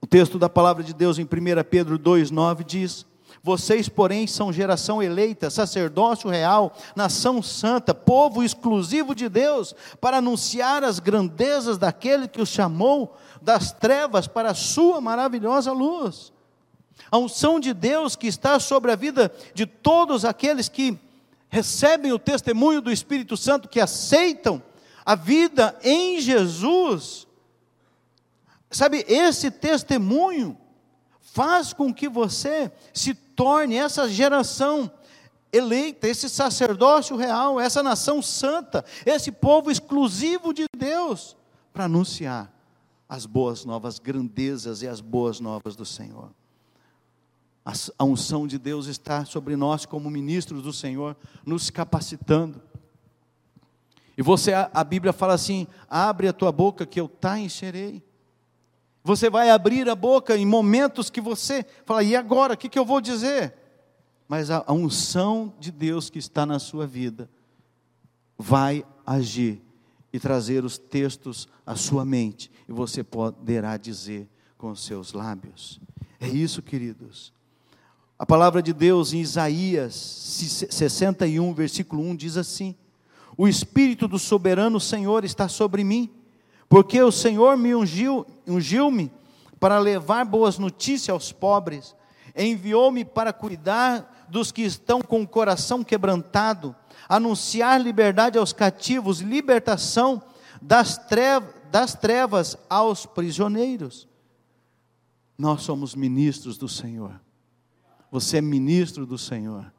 O 0.00 0.08
texto 0.08 0.40
da 0.40 0.48
palavra 0.48 0.82
de 0.82 0.92
Deus 0.92 1.20
em 1.20 1.22
1 1.22 1.28
Pedro 1.70 2.00
2,9 2.00 2.64
diz: 2.64 3.06
Vocês, 3.44 3.88
porém, 3.88 4.26
são 4.26 4.52
geração 4.52 5.00
eleita, 5.00 5.50
sacerdócio 5.50 6.28
real, 6.28 6.76
nação 6.96 7.40
santa, 7.40 7.94
povo 7.94 8.42
exclusivo 8.42 9.14
de 9.14 9.28
Deus, 9.28 9.72
para 10.00 10.16
anunciar 10.16 10.82
as 10.82 10.98
grandezas 10.98 11.78
daquele 11.78 12.26
que 12.26 12.42
os 12.42 12.48
chamou 12.48 13.16
das 13.40 13.70
trevas 13.70 14.26
para 14.26 14.50
a 14.50 14.54
sua 14.54 15.00
maravilhosa 15.00 15.70
luz. 15.70 16.31
A 17.10 17.18
unção 17.18 17.60
de 17.60 17.72
Deus 17.74 18.16
que 18.16 18.26
está 18.26 18.58
sobre 18.58 18.90
a 18.90 18.96
vida 18.96 19.32
de 19.54 19.66
todos 19.66 20.24
aqueles 20.24 20.68
que 20.68 20.98
recebem 21.48 22.12
o 22.12 22.18
testemunho 22.18 22.80
do 22.80 22.90
Espírito 22.90 23.36
Santo, 23.36 23.68
que 23.68 23.80
aceitam 23.80 24.62
a 25.04 25.14
vida 25.14 25.78
em 25.82 26.20
Jesus. 26.20 27.26
Sabe, 28.70 29.04
esse 29.06 29.50
testemunho 29.50 30.56
faz 31.20 31.72
com 31.72 31.92
que 31.92 32.08
você 32.08 32.72
se 32.92 33.14
torne 33.14 33.76
essa 33.76 34.08
geração 34.08 34.90
eleita, 35.52 36.08
esse 36.08 36.28
sacerdócio 36.28 37.16
real, 37.16 37.60
essa 37.60 37.82
nação 37.82 38.22
santa, 38.22 38.84
esse 39.04 39.30
povo 39.30 39.70
exclusivo 39.70 40.54
de 40.54 40.64
Deus, 40.74 41.36
para 41.72 41.84
anunciar 41.84 42.50
as 43.06 43.26
boas 43.26 43.66
novas, 43.66 43.98
grandezas 43.98 44.80
e 44.80 44.88
as 44.88 45.02
boas 45.02 45.38
novas 45.38 45.76
do 45.76 45.84
Senhor. 45.84 46.30
A 47.64 48.04
unção 48.04 48.46
de 48.46 48.58
Deus 48.58 48.86
está 48.86 49.24
sobre 49.24 49.54
nós 49.54 49.86
como 49.86 50.10
ministros 50.10 50.62
do 50.62 50.72
Senhor, 50.72 51.16
nos 51.46 51.70
capacitando. 51.70 52.60
E 54.16 54.22
você, 54.22 54.52
a 54.52 54.84
Bíblia 54.84 55.12
fala 55.12 55.34
assim: 55.34 55.66
abre 55.88 56.28
a 56.28 56.32
tua 56.32 56.50
boca 56.50 56.84
que 56.84 57.00
eu 57.00 57.08
tá 57.08 57.38
encherei. 57.38 58.02
Você 59.04 59.28
vai 59.28 59.50
abrir 59.50 59.88
a 59.88 59.94
boca 59.94 60.36
em 60.36 60.46
momentos 60.46 61.10
que 61.10 61.20
você 61.20 61.64
fala, 61.84 62.02
e 62.02 62.14
agora, 62.14 62.54
o 62.54 62.56
que, 62.56 62.68
que 62.68 62.78
eu 62.78 62.84
vou 62.84 63.00
dizer? 63.00 63.54
Mas 64.28 64.50
a, 64.50 64.64
a 64.66 64.72
unção 64.72 65.52
de 65.58 65.72
Deus 65.72 66.08
que 66.08 66.18
está 66.18 66.46
na 66.46 66.58
sua 66.58 66.86
vida 66.86 67.28
vai 68.38 68.84
agir 69.04 69.60
e 70.12 70.20
trazer 70.20 70.64
os 70.64 70.78
textos 70.78 71.48
à 71.66 71.74
sua 71.74 72.04
mente, 72.04 72.50
e 72.68 72.72
você 72.72 73.02
poderá 73.02 73.76
dizer 73.76 74.28
com 74.56 74.70
os 74.70 74.84
seus 74.84 75.12
lábios. 75.12 75.80
É 76.20 76.28
isso, 76.28 76.62
queridos. 76.62 77.32
A 78.22 78.24
palavra 78.24 78.62
de 78.62 78.72
Deus 78.72 79.12
em 79.12 79.20
Isaías 79.20 79.94
61, 79.96 81.52
versículo 81.52 82.02
1 82.02 82.14
diz 82.14 82.36
assim: 82.36 82.72
O 83.36 83.48
Espírito 83.48 84.06
do 84.06 84.16
soberano 84.16 84.78
Senhor 84.78 85.24
está 85.24 85.48
sobre 85.48 85.82
mim, 85.82 86.08
porque 86.68 87.02
o 87.02 87.10
Senhor 87.10 87.56
me 87.56 87.74
ungiu, 87.74 88.24
ungiu-me 88.46 89.10
para 89.58 89.80
levar 89.80 90.24
boas 90.24 90.56
notícias 90.56 91.08
aos 91.08 91.32
pobres, 91.32 91.96
enviou-me 92.36 93.04
para 93.04 93.32
cuidar 93.32 94.28
dos 94.28 94.52
que 94.52 94.62
estão 94.62 95.02
com 95.02 95.22
o 95.22 95.28
coração 95.28 95.82
quebrantado, 95.82 96.76
anunciar 97.08 97.80
liberdade 97.80 98.38
aos 98.38 98.52
cativos, 98.52 99.18
libertação 99.18 100.22
das 100.62 100.96
trevas, 100.96 101.54
das 101.72 101.92
trevas 101.96 102.56
aos 102.70 103.04
prisioneiros. 103.04 104.06
Nós 105.36 105.62
somos 105.62 105.96
ministros 105.96 106.56
do 106.56 106.68
Senhor. 106.68 107.20
Você 108.12 108.36
é 108.36 108.40
ministro 108.42 109.06
do 109.06 109.16
Senhor 109.16 109.72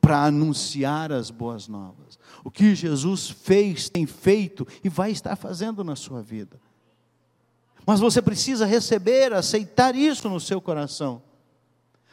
para 0.00 0.24
anunciar 0.24 1.12
as 1.12 1.30
boas 1.30 1.68
novas. 1.68 2.18
O 2.42 2.50
que 2.50 2.74
Jesus 2.74 3.30
fez, 3.30 3.88
tem 3.88 4.04
feito 4.04 4.66
e 4.82 4.88
vai 4.88 5.12
estar 5.12 5.36
fazendo 5.36 5.84
na 5.84 5.94
sua 5.94 6.20
vida. 6.20 6.60
Mas 7.86 8.00
você 8.00 8.20
precisa 8.20 8.66
receber, 8.66 9.32
aceitar 9.32 9.94
isso 9.94 10.28
no 10.28 10.40
seu 10.40 10.60
coração. 10.60 11.22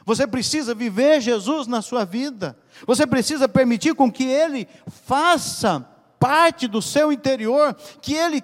Você 0.06 0.28
precisa 0.28 0.76
viver 0.76 1.20
Jesus 1.20 1.66
na 1.66 1.82
sua 1.82 2.06
vida. 2.06 2.56
Você 2.86 3.08
precisa 3.08 3.50
permitir 3.50 3.96
com 3.96 4.12
que 4.12 4.26
Ele 4.26 4.68
faça 4.86 5.80
parte 6.20 6.68
do 6.68 6.84
seu 6.84 7.12
interior, 7.12 7.76
que 8.00 8.14
Ele 8.14 8.44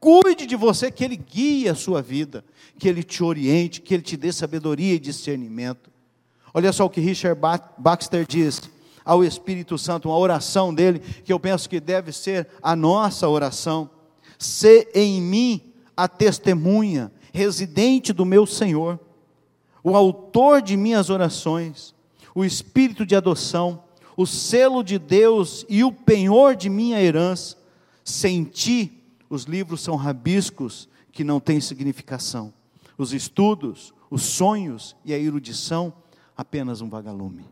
cuide 0.00 0.44
de 0.44 0.56
você, 0.56 0.90
que 0.90 1.04
Ele 1.04 1.16
guie 1.16 1.68
a 1.68 1.74
sua 1.76 2.02
vida, 2.02 2.44
que 2.80 2.88
Ele 2.88 3.04
te 3.04 3.22
oriente, 3.22 3.80
que 3.80 3.94
Ele 3.94 4.02
te 4.02 4.16
dê 4.16 4.32
sabedoria 4.32 4.94
e 4.94 4.98
discernimento. 4.98 5.93
Olha 6.56 6.72
só 6.72 6.84
o 6.84 6.90
que 6.90 7.00
Richard 7.00 7.40
Baxter 7.76 8.24
diz 8.24 8.62
ao 9.04 9.24
Espírito 9.24 9.76
Santo, 9.76 10.08
uma 10.08 10.16
oração 10.16 10.72
dele, 10.72 11.00
que 11.00 11.32
eu 11.32 11.40
penso 11.40 11.68
que 11.68 11.80
deve 11.80 12.12
ser 12.12 12.48
a 12.62 12.76
nossa 12.76 13.28
oração. 13.28 13.90
Se 14.38 14.88
em 14.94 15.20
mim 15.20 15.60
a 15.96 16.08
testemunha, 16.08 17.12
residente 17.32 18.12
do 18.12 18.24
meu 18.24 18.46
Senhor, 18.46 18.98
o 19.82 19.96
autor 19.96 20.62
de 20.62 20.76
minhas 20.76 21.10
orações, 21.10 21.92
o 22.34 22.44
espírito 22.44 23.04
de 23.04 23.14
adoção, 23.14 23.82
o 24.16 24.24
selo 24.24 24.82
de 24.82 24.98
Deus 24.98 25.66
e 25.68 25.84
o 25.84 25.92
penhor 25.92 26.56
de 26.56 26.70
minha 26.70 27.02
herança. 27.02 27.56
Sem 28.04 28.44
ti, 28.44 29.02
os 29.28 29.44
livros 29.44 29.80
são 29.80 29.96
rabiscos 29.96 30.88
que 31.12 31.24
não 31.24 31.40
têm 31.40 31.60
significação. 31.60 32.54
Os 32.96 33.12
estudos, 33.12 33.92
os 34.08 34.22
sonhos 34.22 34.94
e 35.04 35.12
a 35.12 35.18
erudição 35.18 35.92
apenas 36.36 36.80
um 36.80 36.88
vagalume. 36.88 37.44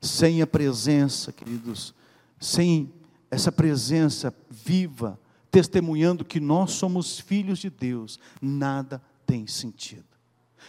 Sem 0.00 0.42
a 0.42 0.46
presença, 0.46 1.32
queridos, 1.32 1.94
sem 2.38 2.92
essa 3.30 3.50
presença 3.50 4.34
viva, 4.50 5.18
testemunhando 5.50 6.24
que 6.24 6.40
nós 6.40 6.72
somos 6.72 7.18
filhos 7.18 7.58
de 7.58 7.70
Deus, 7.70 8.18
nada 8.40 9.00
tem 9.26 9.46
sentido. 9.46 10.04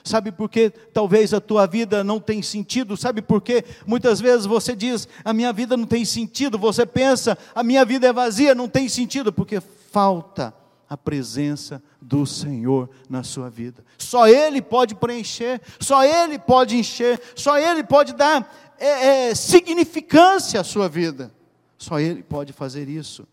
Sabe 0.04 0.32
por 0.32 0.50
que 0.50 0.70
talvez 0.70 1.34
a 1.34 1.42
tua 1.42 1.66
vida 1.66 2.04
não 2.04 2.20
tem 2.20 2.42
sentido? 2.42 2.96
Sabe 2.96 3.22
por 3.22 3.42
que 3.42 3.64
muitas 3.88 4.20
vezes 4.20 4.46
você 4.46 4.76
diz, 4.76 5.08
a 5.24 5.34
minha 5.34 5.52
vida 5.52 5.76
não 5.76 5.86
tem 5.86 6.06
sentido? 6.06 6.60
Você 6.60 6.86
pensa, 6.86 7.38
a 7.54 7.64
minha 7.64 7.84
vida 7.86 8.08
é 8.08 8.14
vazia, 8.14 8.54
não 8.54 8.68
tem 8.68 8.88
sentido, 8.88 9.32
porque 9.32 9.60
falta 9.60 10.54
a 10.90 10.96
presença 10.96 11.82
do 12.02 12.26
Senhor 12.26 12.90
na 13.10 13.24
sua 13.24 13.50
vida. 13.50 13.84
Só 13.98 14.28
Ele 14.28 14.62
pode 14.62 14.96
preencher, 14.96 15.62
só 15.80 16.04
Ele 16.04 16.38
pode 16.38 16.76
encher, 16.78 17.22
só 17.36 17.58
Ele 17.58 17.84
pode 17.84 18.14
dar 18.14 18.76
é, 18.78 19.30
é, 19.30 19.36
significância 19.36 20.62
à 20.62 20.64
sua 20.64 20.88
vida. 20.88 21.34
Só 21.78 22.00
Ele 22.00 22.24
pode 22.24 22.54
fazer 22.54 22.88
isso. 22.88 23.28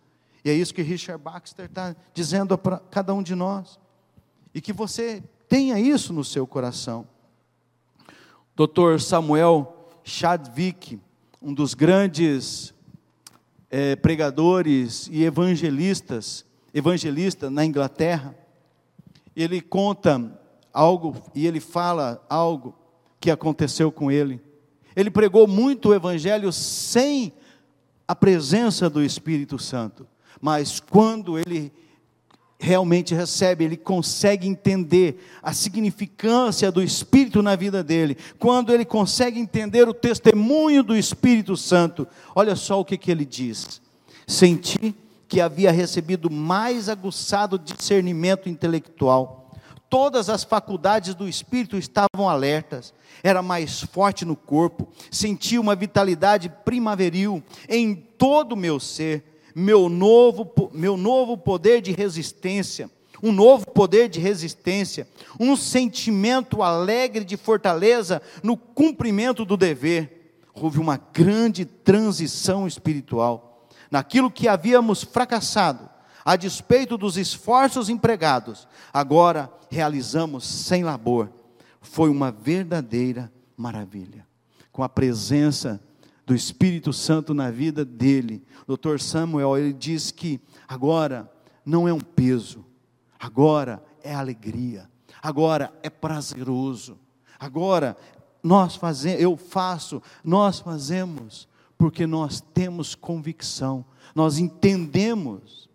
E 0.44 0.50
é 0.50 0.54
isso 0.54 0.74
que 0.74 0.82
Richard 0.82 1.22
Baxter 1.22 1.66
está 1.66 1.94
dizendo 2.12 2.58
para 2.58 2.78
cada 2.90 3.14
um 3.14 3.22
de 3.22 3.34
nós. 3.34 3.78
E 4.54 4.60
que 4.60 4.72
você 4.72 5.22
tenha 5.48 5.78
isso 5.78 6.12
no 6.12 6.24
seu 6.24 6.46
coração. 6.46 7.06
Dr. 8.56 8.98
Samuel 8.98 9.90
Chadwick, 10.04 11.00
um 11.40 11.54
dos 11.54 11.74
grandes 11.74 12.74
é, 13.70 13.96
pregadores 13.96 15.08
e 15.10 15.24
evangelistas, 15.24 16.44
evangelista 16.72 17.50
na 17.50 17.64
Inglaterra, 17.64 18.34
ele 19.34 19.60
conta 19.60 20.40
algo 20.72 21.16
e 21.34 21.46
ele 21.46 21.60
fala 21.60 22.24
algo 22.28 22.74
que 23.20 23.30
aconteceu 23.30 23.92
com 23.92 24.10
ele. 24.10 24.40
Ele 24.94 25.10
pregou 25.10 25.46
muito 25.46 25.90
o 25.90 25.94
evangelho 25.94 26.52
sem 26.52 27.32
a 28.06 28.14
presença 28.14 28.90
do 28.90 29.02
Espírito 29.02 29.58
Santo, 29.58 30.06
mas 30.40 30.80
quando 30.80 31.38
ele 31.38 31.72
realmente 32.58 33.12
recebe, 33.14 33.64
ele 33.64 33.76
consegue 33.76 34.46
entender 34.46 35.20
a 35.42 35.52
significância 35.52 36.70
do 36.70 36.80
Espírito 36.80 37.42
na 37.42 37.56
vida 37.56 37.82
dele, 37.82 38.16
quando 38.38 38.72
ele 38.72 38.84
consegue 38.84 39.40
entender 39.40 39.88
o 39.88 39.94
testemunho 39.94 40.82
do 40.82 40.96
Espírito 40.96 41.56
Santo, 41.56 42.06
olha 42.34 42.54
só 42.54 42.78
o 42.78 42.84
que, 42.84 42.96
que 42.96 43.10
ele 43.10 43.24
diz: 43.24 43.80
Senti 44.26 44.94
que 45.32 45.40
havia 45.40 45.72
recebido 45.72 46.30
mais 46.30 46.90
aguçado 46.90 47.58
discernimento 47.58 48.50
intelectual. 48.50 49.50
Todas 49.88 50.28
as 50.28 50.44
faculdades 50.44 51.14
do 51.14 51.26
espírito 51.26 51.78
estavam 51.78 52.28
alertas, 52.28 52.92
era 53.22 53.40
mais 53.40 53.80
forte 53.80 54.26
no 54.26 54.36
corpo, 54.36 54.86
sentia 55.10 55.58
uma 55.58 55.74
vitalidade 55.74 56.52
primaveril 56.66 57.42
em 57.66 57.94
todo 57.94 58.52
o 58.52 58.56
meu 58.58 58.78
ser, 58.78 59.24
meu 59.54 59.88
novo, 59.88 60.70
meu 60.70 60.98
novo 60.98 61.38
poder 61.38 61.80
de 61.80 61.92
resistência 61.92 62.90
um 63.22 63.30
novo 63.30 63.64
poder 63.70 64.08
de 64.08 64.18
resistência, 64.18 65.06
um 65.38 65.56
sentimento 65.56 66.60
alegre 66.60 67.24
de 67.24 67.36
fortaleza 67.36 68.20
no 68.42 68.56
cumprimento 68.56 69.44
do 69.44 69.56
dever. 69.56 70.40
Houve 70.52 70.80
uma 70.80 70.96
grande 70.96 71.64
transição 71.64 72.66
espiritual. 72.66 73.51
Naquilo 73.92 74.28
que 74.28 74.48
havíamos 74.48 75.04
fracassado, 75.04 75.88
a 76.24 76.34
despeito 76.34 76.98
dos 76.98 77.16
esforços 77.16 77.88
empregados, 77.88 78.66
agora 78.92 79.52
realizamos 79.70 80.44
sem 80.44 80.82
labor. 80.82 81.30
Foi 81.80 82.10
uma 82.10 82.32
verdadeira 82.32 83.32
maravilha. 83.56 84.26
Com 84.72 84.82
a 84.82 84.88
presença 84.88 85.80
do 86.26 86.34
Espírito 86.34 86.92
Santo 86.92 87.32
na 87.32 87.52
vida 87.52 87.84
dele, 87.84 88.44
Dr. 88.66 88.98
Samuel, 88.98 89.56
ele 89.56 89.72
diz 89.72 90.10
que 90.10 90.40
agora 90.66 91.30
não 91.64 91.86
é 91.86 91.92
um 91.92 92.00
peso, 92.00 92.64
Agora 93.22 93.80
é 94.02 94.12
alegria. 94.12 94.90
Agora 95.22 95.72
é 95.80 95.88
prazeroso. 95.88 96.98
Agora 97.38 97.96
nós 98.42 98.74
fazemos, 98.74 99.22
eu 99.22 99.36
faço, 99.36 100.02
nós 100.24 100.58
fazemos 100.58 101.46
porque 101.82 102.06
nós 102.06 102.40
temos 102.40 102.94
convicção, 102.94 103.84
nós 104.14 104.38
entendemos, 104.38 105.68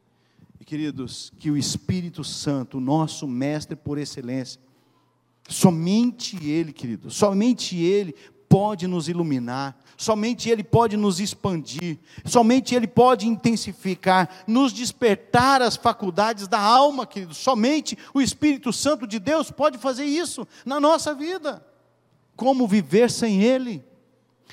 e 0.57 0.63
queridos, 0.63 1.33
que 1.37 1.51
o 1.51 1.57
Espírito 1.57 2.23
Santo, 2.23 2.79
nosso 2.79 3.27
mestre 3.27 3.75
por 3.75 3.97
excelência, 3.97 4.61
somente 5.49 6.41
Ele, 6.41 6.71
queridos, 6.71 7.13
somente 7.13 7.75
Ele 7.75 8.15
pode 8.47 8.87
nos 8.87 9.09
iluminar, 9.09 9.77
somente 9.97 10.49
Ele 10.49 10.63
pode 10.63 10.95
nos 10.95 11.19
expandir, 11.19 11.99
somente 12.23 12.73
Ele 12.73 12.87
pode 12.87 13.27
intensificar, 13.27 14.29
nos 14.47 14.71
despertar 14.71 15.61
as 15.61 15.75
faculdades 15.75 16.47
da 16.47 16.61
alma, 16.61 17.05
querido. 17.05 17.33
Somente 17.33 17.97
o 18.13 18.21
Espírito 18.21 18.71
Santo 18.71 19.05
de 19.05 19.19
Deus 19.19 19.51
pode 19.51 19.77
fazer 19.77 20.05
isso 20.05 20.47
na 20.65 20.79
nossa 20.79 21.13
vida. 21.13 21.67
Como 22.33 22.65
viver 22.65 23.11
sem 23.11 23.43
Ele? 23.43 23.83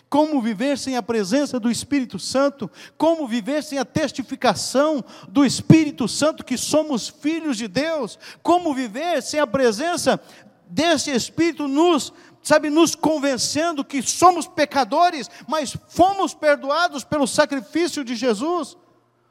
Como 0.09 0.41
viver 0.41 0.79
sem 0.79 0.97
a 0.97 1.03
presença 1.03 1.59
do 1.59 1.71
Espírito 1.71 2.19
Santo? 2.19 2.71
Como 2.97 3.27
viver 3.27 3.63
sem 3.63 3.79
a 3.79 3.85
testificação 3.85 5.05
do 5.29 5.45
Espírito 5.45 6.07
Santo 6.07 6.45
que 6.45 6.57
somos 6.57 7.09
filhos 7.09 7.57
de 7.57 7.67
Deus? 7.67 8.19
Como 8.43 8.75
viver 8.75 9.23
sem 9.23 9.41
a 9.41 9.47
presença 9.47 10.21
desse 10.69 11.11
Espírito 11.11 11.67
nos 11.69 12.13
sabe, 12.45 12.69
nos 12.69 12.95
convencendo 12.95 13.85
que 13.85 14.03
somos 14.03 14.47
pecadores, 14.47 15.31
mas 15.49 15.77
fomos 15.89 16.35
perdoados 16.35 17.03
pelo 17.03 17.27
sacrifício 17.27 18.05
de 18.05 18.15
Jesus. 18.15 18.77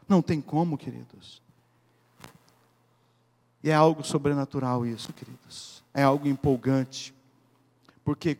Não 0.10 0.21
tem 0.21 0.41
como, 0.41 0.78
queridos. 0.78 1.41
E 3.63 3.69
é 3.69 3.73
algo 3.73 4.04
sobrenatural 4.04 4.86
isso, 4.86 5.13
queridos. 5.13 5.84
É 5.93 6.04
algo 6.04 6.28
empolgante. 6.28 7.13
Porque 8.04 8.38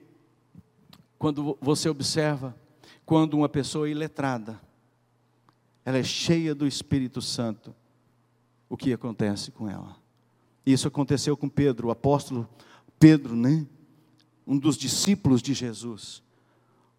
quando 1.24 1.58
você 1.62 1.88
observa, 1.88 2.54
quando 3.06 3.36
uma 3.36 3.48
pessoa 3.48 3.88
é 3.88 3.92
iletrada, 3.92 4.60
ela 5.86 5.98
é 5.98 6.04
cheia 6.04 6.54
do 6.54 6.68
Espírito 6.68 7.22
Santo, 7.22 7.74
o 8.68 8.76
que 8.76 8.92
acontece 8.92 9.50
com 9.50 9.70
ela? 9.70 9.96
Isso 10.66 10.86
aconteceu 10.86 11.38
com 11.38 11.48
Pedro, 11.48 11.88
o 11.88 11.92
apóstolo 11.92 12.46
Pedro, 13.00 13.38
né? 13.38 13.66
um 14.46 14.58
dos 14.58 14.76
discípulos 14.76 15.42
de 15.42 15.54
Jesus. 15.54 16.22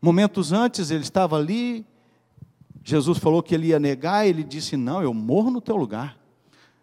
Momentos 0.01 0.53
antes 0.53 0.91
ele 0.91 1.03
estava 1.03 1.37
ali, 1.37 1.85
Jesus 2.83 3.19
falou 3.19 3.43
que 3.43 3.55
ele 3.55 3.67
ia 3.67 3.79
negar, 3.79 4.27
ele 4.27 4.43
disse: 4.43 4.75
Não, 4.75 5.03
eu 5.03 5.13
morro 5.13 5.51
no 5.51 5.61
teu 5.61 5.77
lugar. 5.77 6.19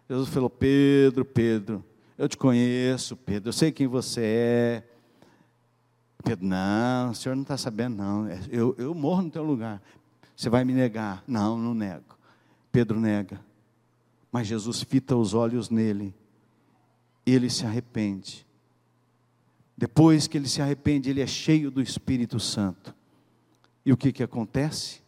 Jesus 0.08 0.28
falou: 0.28 0.48
Pedro, 0.48 1.24
Pedro, 1.24 1.84
eu 2.16 2.28
te 2.28 2.36
conheço, 2.36 3.16
Pedro, 3.16 3.48
eu 3.48 3.52
sei 3.52 3.72
quem 3.72 3.88
você 3.88 4.20
é. 4.22 4.91
Pedro, 6.22 6.46
não, 6.46 7.10
o 7.10 7.14
senhor 7.14 7.34
não 7.34 7.42
está 7.42 7.56
sabendo, 7.56 7.96
não. 7.96 8.26
É, 8.26 8.40
eu, 8.50 8.74
eu 8.78 8.94
morro 8.94 9.22
no 9.22 9.30
teu 9.30 9.42
lugar. 9.42 9.82
Você 10.36 10.48
vai 10.48 10.64
me 10.64 10.72
negar? 10.72 11.22
Não, 11.26 11.58
não 11.58 11.74
nego. 11.74 12.16
Pedro 12.70 12.98
nega. 12.98 13.40
Mas 14.30 14.46
Jesus 14.46 14.82
fita 14.82 15.16
os 15.16 15.34
olhos 15.34 15.68
nele. 15.68 16.14
Ele 17.26 17.50
se 17.50 17.66
arrepende. 17.66 18.46
Depois 19.76 20.26
que 20.26 20.38
ele 20.38 20.48
se 20.48 20.62
arrepende, 20.62 21.10
ele 21.10 21.20
é 21.20 21.26
cheio 21.26 21.70
do 21.70 21.82
Espírito 21.82 22.38
Santo. 22.38 22.94
E 23.84 23.92
o 23.92 23.96
que, 23.96 24.12
que 24.12 24.22
acontece? 24.22 25.02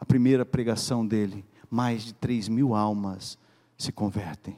A 0.00 0.04
primeira 0.04 0.46
pregação 0.46 1.06
dele, 1.06 1.44
mais 1.70 2.04
de 2.04 2.14
3 2.14 2.48
mil 2.48 2.74
almas 2.74 3.38
se 3.76 3.92
convertem. 3.92 4.56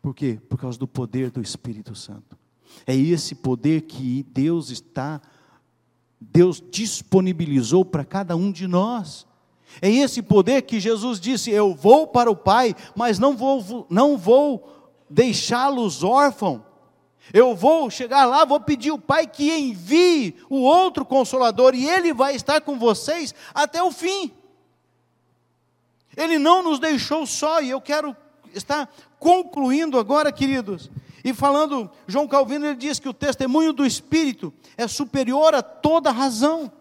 Por 0.00 0.14
quê? 0.14 0.40
Por 0.48 0.58
causa 0.58 0.78
do 0.78 0.88
poder 0.88 1.30
do 1.30 1.42
Espírito 1.42 1.94
Santo. 1.94 2.39
É 2.86 2.94
esse 2.94 3.34
poder 3.34 3.82
que 3.82 4.24
Deus 4.30 4.70
está, 4.70 5.20
Deus 6.20 6.62
disponibilizou 6.70 7.84
para 7.84 8.04
cada 8.04 8.36
um 8.36 8.52
de 8.52 8.66
nós. 8.66 9.26
É 9.80 9.90
esse 9.90 10.22
poder 10.22 10.62
que 10.62 10.80
Jesus 10.80 11.20
disse: 11.20 11.50
Eu 11.50 11.74
vou 11.74 12.06
para 12.06 12.30
o 12.30 12.36
Pai, 12.36 12.74
mas 12.94 13.18
não 13.18 13.36
vou, 13.36 13.86
não 13.88 14.16
vou 14.16 14.68
deixá-los 15.08 16.02
órfãos. 16.02 16.62
Eu 17.32 17.54
vou 17.54 17.90
chegar 17.90 18.24
lá, 18.24 18.44
vou 18.44 18.60
pedir 18.60 18.90
o 18.90 18.98
Pai 18.98 19.26
que 19.26 19.56
envie 19.56 20.34
o 20.48 20.60
outro 20.60 21.04
consolador 21.04 21.74
e 21.74 21.88
ele 21.88 22.12
vai 22.12 22.34
estar 22.34 22.60
com 22.60 22.78
vocês 22.78 23.34
até 23.54 23.82
o 23.82 23.92
fim. 23.92 24.32
Ele 26.16 26.38
não 26.38 26.62
nos 26.62 26.78
deixou 26.78 27.24
só 27.26 27.62
e 27.62 27.70
eu 27.70 27.80
quero 27.80 28.16
estar 28.52 28.92
concluindo 29.18 29.98
agora, 29.98 30.32
queridos. 30.32 30.90
E 31.24 31.34
falando, 31.34 31.90
João 32.06 32.26
Calvino 32.26 32.66
ele 32.66 32.76
diz 32.76 32.98
que 32.98 33.08
o 33.08 33.14
testemunho 33.14 33.72
do 33.72 33.84
Espírito 33.84 34.52
é 34.76 34.86
superior 34.88 35.54
a 35.54 35.62
toda 35.62 36.10
razão. 36.10 36.72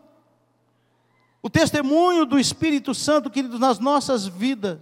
O 1.42 1.50
testemunho 1.50 2.26
do 2.26 2.40
Espírito 2.40 2.94
Santo, 2.94 3.30
queridos, 3.30 3.60
nas 3.60 3.80
nossas 3.80 4.26
vidas 4.26 4.80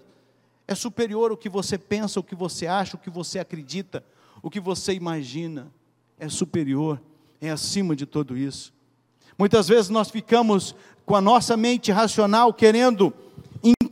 é 0.67 0.76
superior 0.76 1.32
ao 1.32 1.38
que 1.38 1.50
você 1.50 1.78
pensa, 1.78 2.20
o 2.20 2.24
que 2.24 2.36
você 2.36 2.67
acha, 2.67 2.96
o 2.96 3.00
que 3.00 3.10
você 3.10 3.39
acredita 3.39 4.04
o 4.41 4.50
que 4.50 4.60
você 4.60 4.93
imagina 4.93 5.72
é 6.20 6.30
superior, 6.30 7.02
é 7.41 7.50
acima 7.50 7.96
de 7.96 8.06
tudo 8.06 8.38
isso. 8.38 8.74
Muitas 9.38 9.67
vezes 9.67 9.89
nós 9.89 10.10
ficamos 10.10 10.76
com 11.06 11.15
a 11.15 11.22
nossa 11.22 11.56
mente 11.56 11.91
racional 11.91 12.54
querendo 12.54 13.13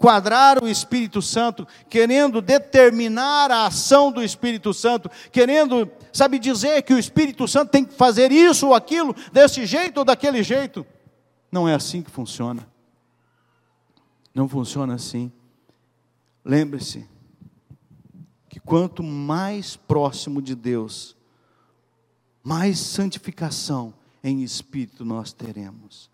enquadrar 0.05 0.63
o 0.63 0.67
Espírito 0.67 1.19
Santo, 1.19 1.67
querendo 1.89 2.39
determinar 2.39 3.49
a 3.49 3.65
ação 3.65 4.11
do 4.11 4.21
Espírito 4.21 4.71
Santo, 4.71 5.09
querendo, 5.31 5.89
sabe, 6.13 6.37
dizer 6.37 6.83
que 6.83 6.93
o 6.93 6.99
Espírito 6.99 7.47
Santo 7.47 7.71
tem 7.71 7.83
que 7.83 7.95
fazer 7.95 8.31
isso 8.31 8.67
ou 8.67 8.75
aquilo, 8.75 9.15
desse 9.33 9.65
jeito 9.65 9.97
ou 9.97 10.05
daquele 10.05 10.43
jeito. 10.43 10.85
Não 11.51 11.67
é 11.67 11.73
assim 11.73 12.03
que 12.03 12.11
funciona. 12.11 12.67
Não 14.31 14.47
funciona 14.47 14.93
assim. 14.93 15.31
Lembre-se, 16.43 17.09
que 18.47 18.59
quanto 18.59 19.01
mais 19.01 19.75
próximo 19.75 20.39
de 20.39 20.53
Deus, 20.53 21.17
mais 22.43 22.77
santificação 22.77 23.91
em 24.23 24.43
espírito 24.43 25.03
nós 25.03 25.33
teremos, 25.33 26.11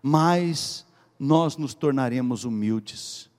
mais 0.00 0.86
nós 1.18 1.56
nos 1.56 1.74
tornaremos 1.74 2.44
humildes, 2.44 3.31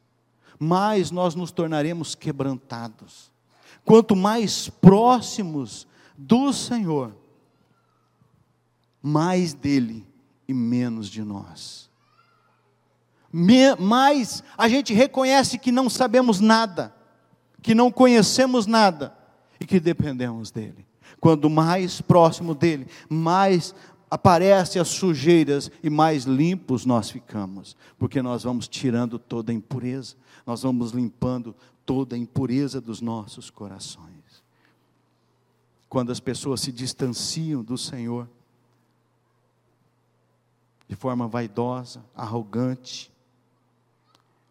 mais 0.64 1.12
nós 1.12 1.36
nos 1.36 1.52
tornaremos 1.52 2.16
quebrantados. 2.16 3.32
Quanto 3.86 4.16
mais 4.16 4.70
próximos 4.70 5.88
do 6.18 6.54
Senhor, 6.54 7.16
mais 9.02 9.54
dele 9.54 10.08
e 10.48 10.54
menos 10.54 11.10
de 11.10 11.22
nós. 11.24 11.90
mais 13.80 14.44
a 14.58 14.70
gente 14.70 14.94
reconhece 14.94 15.58
que 15.58 15.72
não 15.72 15.90
sabemos 15.90 16.40
nada 16.40 16.94
que 17.64 17.74
não 17.74 17.90
conhecemos 17.90 18.68
nada 18.68 19.18
e 19.60 19.66
que 19.66 19.80
dependemos 19.80 20.52
dele. 20.52 20.86
Quando 21.20 21.50
mais 21.50 22.02
próximo 22.02 22.54
dele, 22.54 22.86
mais 23.10 23.74
aparecem 24.14 24.82
as 24.82 24.90
sujeiras 24.90 25.72
e 25.82 25.90
mais 25.90 26.26
limpos 26.26 26.86
nós 26.86 27.10
ficamos, 27.10 27.76
porque 27.98 28.22
nós 28.22 28.44
vamos 28.44 28.68
tirando 28.68 29.18
toda 29.18 29.52
a 29.52 29.56
impureza, 29.56 30.16
nós 30.46 30.64
vamos 30.64 30.92
limpando 30.92 31.56
toda 31.86 32.16
a 32.16 32.20
impureza 32.20 32.80
dos 32.80 33.02
nossos 33.02 33.50
corações. 33.50 34.44
Quando 35.90 36.12
as 36.12 36.20
pessoas 36.20 36.62
se 36.62 36.72
distanciam 36.72 37.64
do 37.64 37.78
Senhor, 37.78 38.30
de 40.88 40.96
forma 40.96 41.28
vaidosa, 41.28 42.04
arrogante, 42.16 43.12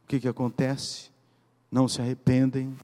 o 0.04 0.08
que, 0.08 0.20
que 0.20 0.28
acontece? 0.28 1.12
não 1.72 1.88
se 1.88 2.02
arrependem, 2.02 2.76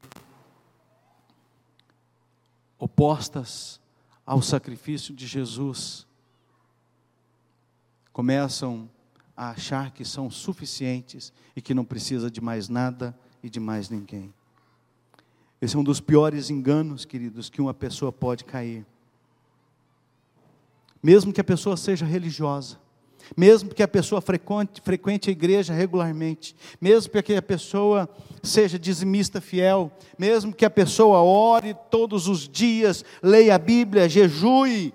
opostas 2.78 3.78
ao 4.24 4.40
sacrifício 4.40 5.14
de 5.14 5.26
Jesus, 5.26 6.07
começam 8.18 8.90
a 9.36 9.50
achar 9.50 9.92
que 9.92 10.04
são 10.04 10.28
suficientes 10.28 11.32
e 11.54 11.62
que 11.62 11.72
não 11.72 11.84
precisa 11.84 12.28
de 12.28 12.40
mais 12.40 12.68
nada 12.68 13.16
e 13.44 13.48
de 13.48 13.60
mais 13.60 13.88
ninguém. 13.88 14.34
Esse 15.62 15.76
é 15.76 15.78
um 15.78 15.84
dos 15.84 16.00
piores 16.00 16.50
enganos, 16.50 17.04
queridos, 17.04 17.48
que 17.48 17.60
uma 17.60 17.72
pessoa 17.72 18.10
pode 18.10 18.44
cair. 18.44 18.84
Mesmo 21.00 21.32
que 21.32 21.40
a 21.40 21.44
pessoa 21.44 21.76
seja 21.76 22.04
religiosa, 22.04 22.80
mesmo 23.36 23.72
que 23.72 23.84
a 23.84 23.88
pessoa 23.88 24.20
frequente, 24.20 24.80
frequente 24.80 25.28
a 25.28 25.32
igreja 25.32 25.72
regularmente, 25.72 26.56
mesmo 26.80 27.22
que 27.22 27.36
a 27.36 27.42
pessoa 27.42 28.08
seja 28.42 28.80
dizimista 28.80 29.40
fiel, 29.40 29.92
mesmo 30.18 30.52
que 30.52 30.64
a 30.64 30.70
pessoa 30.70 31.22
ore 31.22 31.72
todos 31.88 32.26
os 32.26 32.48
dias, 32.48 33.04
leia 33.22 33.54
a 33.54 33.58
Bíblia, 33.58 34.08
jejue, 34.08 34.92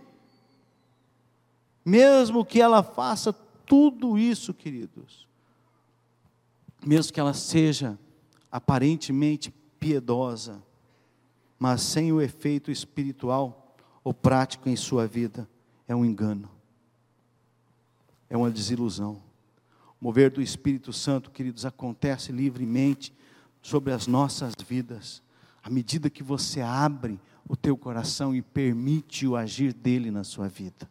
mesmo 1.84 2.46
que 2.46 2.62
ela 2.62 2.82
faça 2.82 3.34
tudo 3.66 4.18
isso, 4.18 4.54
queridos, 4.54 5.28
mesmo 6.86 7.14
que 7.14 7.20
ela 7.20 7.34
seja 7.34 7.98
aparentemente 8.52 9.54
piedosa, 9.80 10.62
mas 11.58 11.82
sem 11.82 12.12
o 12.12 12.22
efeito 12.22 12.70
espiritual 12.72 13.76
ou 14.04 14.14
prático 14.14 14.70
em 14.70 14.76
sua 14.76 15.08
vida, 15.08 15.48
é 15.88 15.96
um 15.96 16.06
engano 16.06 16.50
é 18.34 18.38
uma 18.38 18.50
desilusão. 18.50 19.22
O 20.02 20.06
mover 20.06 20.32
do 20.32 20.42
Espírito 20.42 20.92
Santo, 20.92 21.30
queridos, 21.30 21.68
acontece 21.68 22.32
livremente 22.32 23.14
sobre 23.62 23.94
as 23.94 24.08
nossas 24.08 24.56
vidas, 24.68 25.22
à 25.62 25.70
medida 25.70 26.10
que 26.10 26.24
você 26.24 26.60
abre 26.60 27.20
o 27.48 27.56
teu 27.56 27.78
coração 27.78 28.36
e 28.36 28.42
permite 28.42 29.28
o 29.28 29.36
agir 29.36 29.72
dele 29.72 30.10
na 30.10 30.24
sua 30.24 30.50
vida. 30.50 30.90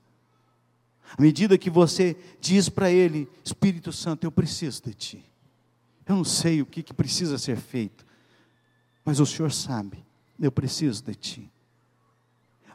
À 1.17 1.21
medida 1.21 1.59
que 1.59 1.71
você 1.71 2.17
diz 2.41 2.69
para 2.69 2.91
ele, 2.91 3.29
Espírito 3.45 3.93
Santo, 3.93 4.25
eu 4.25 4.33
preciso 4.33 4.83
de 4.83 4.95
ti. 4.95 5.25
Eu 6.07 6.17
não 6.17 6.25
sei 6.25 6.63
o 6.63 6.67
que, 6.67 6.83
que 6.83 6.95
precisa 6.95 7.39
ser 7.39 7.57
feito, 7.57 8.05
mas 9.05 9.21
o 9.21 9.27
Senhor 9.27 9.53
sabe, 9.53 10.05
eu 10.39 10.51
preciso 10.51 11.03
de 11.05 11.15
ti. 11.15 11.53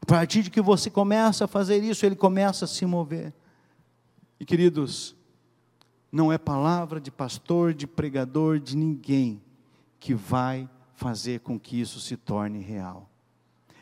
A 0.02 0.06
partir 0.06 0.44
de 0.44 0.50
que 0.50 0.62
você 0.62 0.90
começa 0.90 1.46
a 1.46 1.48
fazer 1.48 1.84
isso, 1.84 2.06
ele 2.06 2.16
começa 2.16 2.66
a 2.66 2.68
se 2.68 2.86
mover. 2.86 3.34
E 4.40 4.46
queridos, 4.46 5.16
não 6.12 6.32
é 6.32 6.38
palavra 6.38 7.02
de 7.02 7.12
pastor, 7.12 7.74
de 7.74 7.86
pregador, 7.86 8.60
de 8.60 8.78
ninguém 8.78 9.42
que 10.00 10.14
vai 10.14 10.70
fazer 10.96 11.42
com 11.42 11.60
que 11.60 11.80
isso 11.80 12.00
se 12.00 12.16
torne 12.16 12.60
real. 12.60 13.07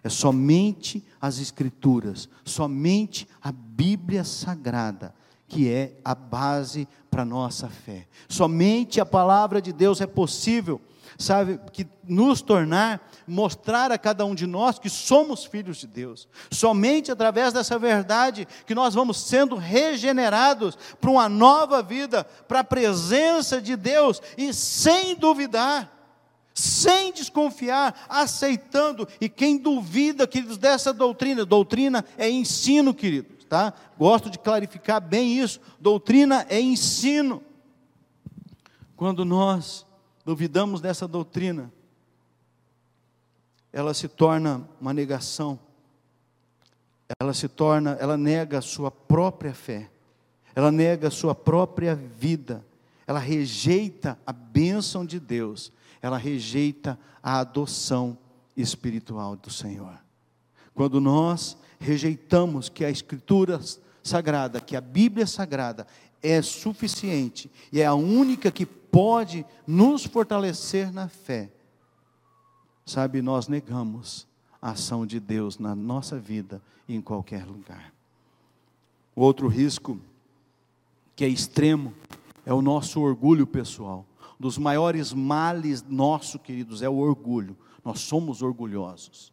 É 0.05 0.09
somente 0.09 1.03
as 1.19 1.39
Escrituras, 1.39 2.29
somente 2.43 3.27
a 3.41 3.51
Bíblia 3.51 4.23
Sagrada, 4.23 5.11
que 5.47 5.67
é 5.67 5.97
a 6.05 6.13
base 6.13 6.87
para 7.09 7.23
a 7.23 7.25
nossa 7.25 7.67
fé. 7.69 8.07
Somente 8.29 9.01
a 9.01 9.05
palavra 9.05 9.59
de 9.59 9.73
Deus 9.73 9.99
é 10.01 10.05
possível 10.05 10.79
sabe, 11.17 11.59
que 11.71 11.87
nos 12.03 12.41
tornar, 12.43 13.01
mostrar 13.27 13.91
a 13.91 13.97
cada 13.97 14.25
um 14.25 14.35
de 14.35 14.45
nós 14.45 14.77
que 14.77 14.89
somos 14.89 15.43
filhos 15.45 15.77
de 15.77 15.87
Deus. 15.87 16.27
Somente 16.51 17.11
através 17.11 17.51
dessa 17.53 17.79
verdade 17.79 18.47
que 18.65 18.75
nós 18.75 18.93
vamos 18.93 19.17
sendo 19.17 19.55
regenerados 19.55 20.77
para 20.99 21.09
uma 21.09 21.27
nova 21.27 21.81
vida, 21.81 22.23
para 22.47 22.59
a 22.59 22.63
presença 22.63 23.61
de 23.61 23.75
Deus 23.75 24.21
e 24.37 24.53
sem 24.53 25.15
duvidar 25.15 25.94
sem 26.55 27.11
desconfiar, 27.11 28.05
aceitando. 28.07 29.05
E 29.19 29.27
quem 29.27 29.57
duvida, 29.57 30.25
queridos, 30.25 30.57
dessa 30.57 30.93
doutrina, 30.93 31.45
doutrina 31.45 32.05
é 32.17 32.29
ensino, 32.29 32.93
queridos, 32.93 33.43
tá? 33.43 33.73
Gosto 33.99 34.29
de 34.29 34.39
clarificar 34.39 35.01
bem 35.01 35.37
isso. 35.37 35.59
Doutrina 35.79 36.45
é 36.49 36.59
ensino. 36.59 37.43
Quando 38.95 39.25
nós 39.25 39.85
duvidamos 40.23 40.79
dessa 40.79 41.05
doutrina, 41.05 41.71
ela 43.73 43.93
se 43.93 44.07
torna 44.07 44.65
uma 44.79 44.93
negação, 44.93 45.59
ela 47.19 47.33
se 47.33 47.49
torna, 47.49 47.97
ela 47.99 48.15
nega 48.15 48.59
a 48.59 48.61
sua 48.61 48.89
própria 48.89 49.53
fé, 49.53 49.91
ela 50.55 50.71
nega 50.71 51.09
a 51.09 51.11
sua 51.11 51.35
própria 51.35 51.93
vida, 51.93 52.65
ela 53.05 53.19
rejeita 53.19 54.17
a 54.25 54.31
bênção 54.31 55.05
de 55.05 55.19
Deus, 55.19 55.73
ela 56.05 56.19
rejeita 56.19 56.99
a 57.21 57.39
adoção 57.39 58.15
espiritual 58.55 59.35
do 59.35 59.49
Senhor. 59.49 59.99
Quando 60.75 61.01
nós 61.01 61.57
rejeitamos 61.79 62.69
que 62.69 62.85
a 62.85 62.91
Escritura 62.91 63.59
Sagrada, 64.03 64.61
que 64.61 64.75
a 64.75 64.81
Bíblia 64.81 65.25
Sagrada 65.25 65.87
é 66.21 66.43
suficiente 66.43 67.49
e 67.73 67.81
é 67.81 67.87
a 67.87 67.95
única 67.95 68.51
que 68.51 68.67
pode 68.67 69.43
nos 69.65 70.05
fortalecer 70.05 70.93
na 70.93 71.07
fé. 71.07 71.49
Sabe, 72.85 73.19
nós 73.19 73.47
negamos 73.47 74.27
a 74.61 74.71
ação 74.71 75.07
de 75.07 75.19
Deus 75.19 75.57
na 75.57 75.73
nossa 75.73 76.19
vida 76.19 76.61
e 76.87 76.93
em 76.93 77.01
qualquer 77.01 77.47
lugar. 77.47 77.91
O 79.15 79.21
outro 79.21 79.47
risco, 79.47 79.99
que 81.15 81.25
é 81.25 81.27
extremo, 81.27 81.95
é 82.45 82.53
o 82.53 82.61
nosso 82.61 83.01
orgulho 83.01 83.47
pessoal. 83.47 84.05
Dos 84.39 84.57
maiores 84.57 85.13
males 85.13 85.83
nosso, 85.87 86.37
queridos, 86.37 86.81
é 86.81 86.89
o 86.89 86.97
orgulho. 86.97 87.57
Nós 87.83 88.01
somos 88.01 88.41
orgulhosos. 88.41 89.31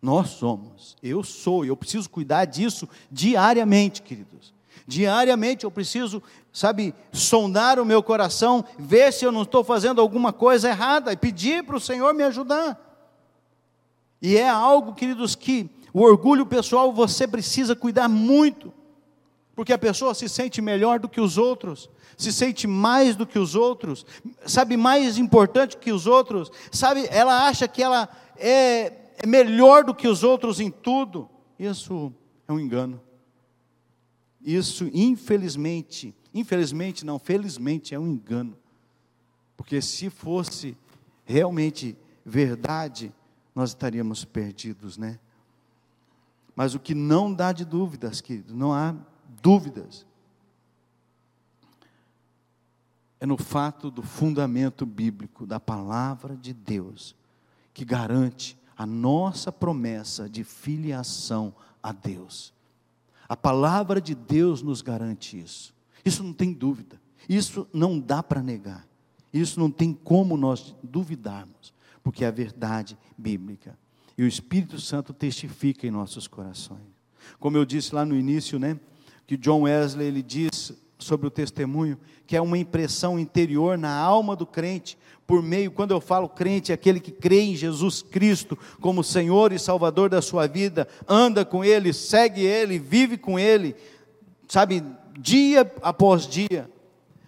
Nós 0.00 0.30
somos. 0.30 0.96
Eu 1.02 1.22
sou, 1.24 1.64
eu 1.64 1.76
preciso 1.76 2.08
cuidar 2.08 2.44
disso 2.44 2.88
diariamente, 3.10 4.02
queridos. 4.02 4.54
Diariamente 4.86 5.64
eu 5.64 5.70
preciso, 5.70 6.22
sabe, 6.52 6.94
sondar 7.12 7.80
o 7.80 7.84
meu 7.84 8.02
coração, 8.02 8.64
ver 8.78 9.12
se 9.12 9.24
eu 9.24 9.32
não 9.32 9.42
estou 9.42 9.64
fazendo 9.64 10.00
alguma 10.00 10.32
coisa 10.32 10.68
errada 10.68 11.12
e 11.12 11.16
pedir 11.16 11.64
para 11.64 11.76
o 11.76 11.80
Senhor 11.80 12.14
me 12.14 12.22
ajudar. 12.22 12.80
E 14.22 14.36
é 14.36 14.48
algo, 14.48 14.94
queridos, 14.94 15.34
que 15.34 15.68
o 15.92 16.02
orgulho 16.02 16.46
pessoal 16.46 16.92
você 16.92 17.26
precisa 17.26 17.74
cuidar 17.74 18.08
muito, 18.08 18.72
porque 19.56 19.72
a 19.72 19.78
pessoa 19.78 20.14
se 20.14 20.28
sente 20.28 20.60
melhor 20.60 21.00
do 21.00 21.08
que 21.08 21.18
os 21.18 21.38
outros, 21.38 21.88
se 22.14 22.30
sente 22.30 22.66
mais 22.66 23.16
do 23.16 23.26
que 23.26 23.38
os 23.38 23.54
outros, 23.54 24.04
sabe, 24.44 24.76
mais 24.76 25.16
importante 25.16 25.78
que 25.78 25.90
os 25.90 26.06
outros, 26.06 26.52
sabe, 26.70 27.06
ela 27.10 27.48
acha 27.48 27.66
que 27.66 27.82
ela 27.82 28.06
é, 28.36 28.92
é 29.16 29.26
melhor 29.26 29.82
do 29.82 29.94
que 29.94 30.06
os 30.06 30.22
outros 30.22 30.60
em 30.60 30.70
tudo. 30.70 31.26
Isso 31.58 32.12
é 32.46 32.52
um 32.52 32.60
engano. 32.60 33.00
Isso, 34.44 34.90
infelizmente, 34.92 36.14
infelizmente 36.34 37.04
não, 37.04 37.18
felizmente 37.18 37.94
é 37.94 37.98
um 37.98 38.06
engano. 38.06 38.58
Porque 39.56 39.80
se 39.80 40.10
fosse 40.10 40.76
realmente 41.24 41.96
verdade, 42.22 43.10
nós 43.54 43.70
estaríamos 43.70 44.22
perdidos, 44.22 44.98
né? 44.98 45.18
Mas 46.54 46.74
o 46.74 46.78
que 46.78 46.94
não 46.94 47.32
dá 47.32 47.52
de 47.52 47.64
dúvidas, 47.64 48.20
querido, 48.20 48.54
não 48.54 48.72
há 48.74 48.94
dúvidas, 49.42 50.06
é 53.18 53.26
no 53.26 53.38
fato 53.38 53.90
do 53.90 54.02
fundamento 54.02 54.84
bíblico 54.84 55.46
da 55.46 55.58
palavra 55.58 56.36
de 56.36 56.52
Deus, 56.52 57.16
que 57.72 57.84
garante 57.84 58.58
a 58.76 58.86
nossa 58.86 59.50
promessa 59.50 60.28
de 60.28 60.44
filiação 60.44 61.54
a 61.82 61.92
Deus. 61.92 62.52
A 63.28 63.36
palavra 63.36 64.00
de 64.00 64.14
Deus 64.14 64.62
nos 64.62 64.82
garante 64.82 65.38
isso. 65.38 65.74
Isso 66.04 66.22
não 66.22 66.32
tem 66.32 66.52
dúvida. 66.52 67.00
Isso 67.28 67.66
não 67.72 67.98
dá 67.98 68.22
para 68.22 68.42
negar. 68.42 68.86
Isso 69.32 69.58
não 69.58 69.70
tem 69.70 69.92
como 69.92 70.36
nós 70.36 70.74
duvidarmos, 70.82 71.74
porque 72.02 72.24
é 72.24 72.28
a 72.28 72.30
verdade 72.30 72.96
bíblica. 73.18 73.76
E 74.16 74.22
o 74.22 74.26
Espírito 74.26 74.80
Santo 74.80 75.12
testifica 75.12 75.86
em 75.86 75.90
nossos 75.90 76.26
corações. 76.26 76.80
Como 77.38 77.56
eu 77.56 77.64
disse 77.64 77.94
lá 77.94 78.04
no 78.04 78.16
início, 78.16 78.58
né, 78.58 78.78
que 79.26 79.36
John 79.36 79.62
Wesley 79.62 80.06
ele 80.06 80.22
diz 80.22 80.72
sobre 80.98 81.26
o 81.26 81.30
testemunho, 81.30 81.98
que 82.26 82.36
é 82.36 82.40
uma 82.40 82.58
impressão 82.58 83.18
interior 83.18 83.76
na 83.76 83.94
alma 83.94 84.34
do 84.34 84.46
crente, 84.46 84.96
por 85.26 85.42
meio, 85.42 85.72
quando 85.72 85.90
eu 85.90 86.00
falo 86.00 86.28
crente, 86.28 86.70
é 86.70 86.74
aquele 86.74 87.00
que 87.00 87.10
crê 87.10 87.40
em 87.40 87.56
Jesus 87.56 88.00
Cristo 88.00 88.56
como 88.80 89.02
Senhor 89.02 89.52
e 89.52 89.58
Salvador 89.58 90.08
da 90.08 90.22
sua 90.22 90.46
vida, 90.46 90.86
anda 91.08 91.44
com 91.44 91.64
Ele, 91.64 91.92
segue 91.92 92.42
Ele, 92.42 92.78
vive 92.78 93.18
com 93.18 93.38
Ele, 93.38 93.74
sabe, 94.46 94.84
dia 95.18 95.70
após 95.82 96.28
dia, 96.28 96.70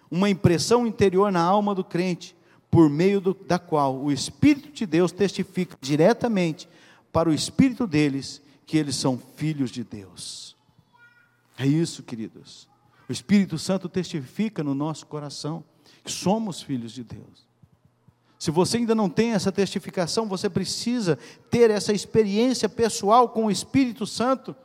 uma 0.09 0.29
impressão 0.29 0.87
interior 0.87 1.31
na 1.31 1.41
alma 1.41 1.75
do 1.75 1.83
crente, 1.83 2.35
por 2.71 2.89
meio 2.89 3.19
do, 3.19 3.33
da 3.33 3.59
qual 3.59 3.97
o 3.97 4.11
Espírito 4.11 4.71
de 4.71 4.85
Deus 4.85 5.11
testifica 5.11 5.75
diretamente 5.81 6.69
para 7.11 7.29
o 7.29 7.33
Espírito 7.33 7.85
deles 7.85 8.41
que 8.65 8.77
eles 8.77 8.95
são 8.95 9.19
filhos 9.35 9.71
de 9.71 9.83
Deus. 9.83 10.48
É 11.59 11.67
isso, 11.67 12.01
queridos. 12.01 12.69
O 13.09 13.11
Espírito 13.11 13.57
Santo 13.57 13.89
testifica 13.89 14.63
no 14.63 14.73
nosso 14.73 15.05
coração 15.05 15.61
que 16.05 16.11
somos 16.11 16.61
filhos 16.61 16.93
de 16.93 17.03
Deus. 17.03 17.45
Se 18.39 18.49
você 18.49 18.77
ainda 18.77 18.95
não 18.95 19.09
tem 19.09 19.33
essa 19.33 19.51
testificação, 19.51 20.25
você 20.25 20.49
precisa 20.49 21.19
ter 21.51 21.69
essa 21.69 21.91
experiência 21.91 22.69
pessoal 22.69 23.27
com 23.27 23.47
o 23.47 23.51
Espírito 23.51 24.07
Santo. 24.07 24.55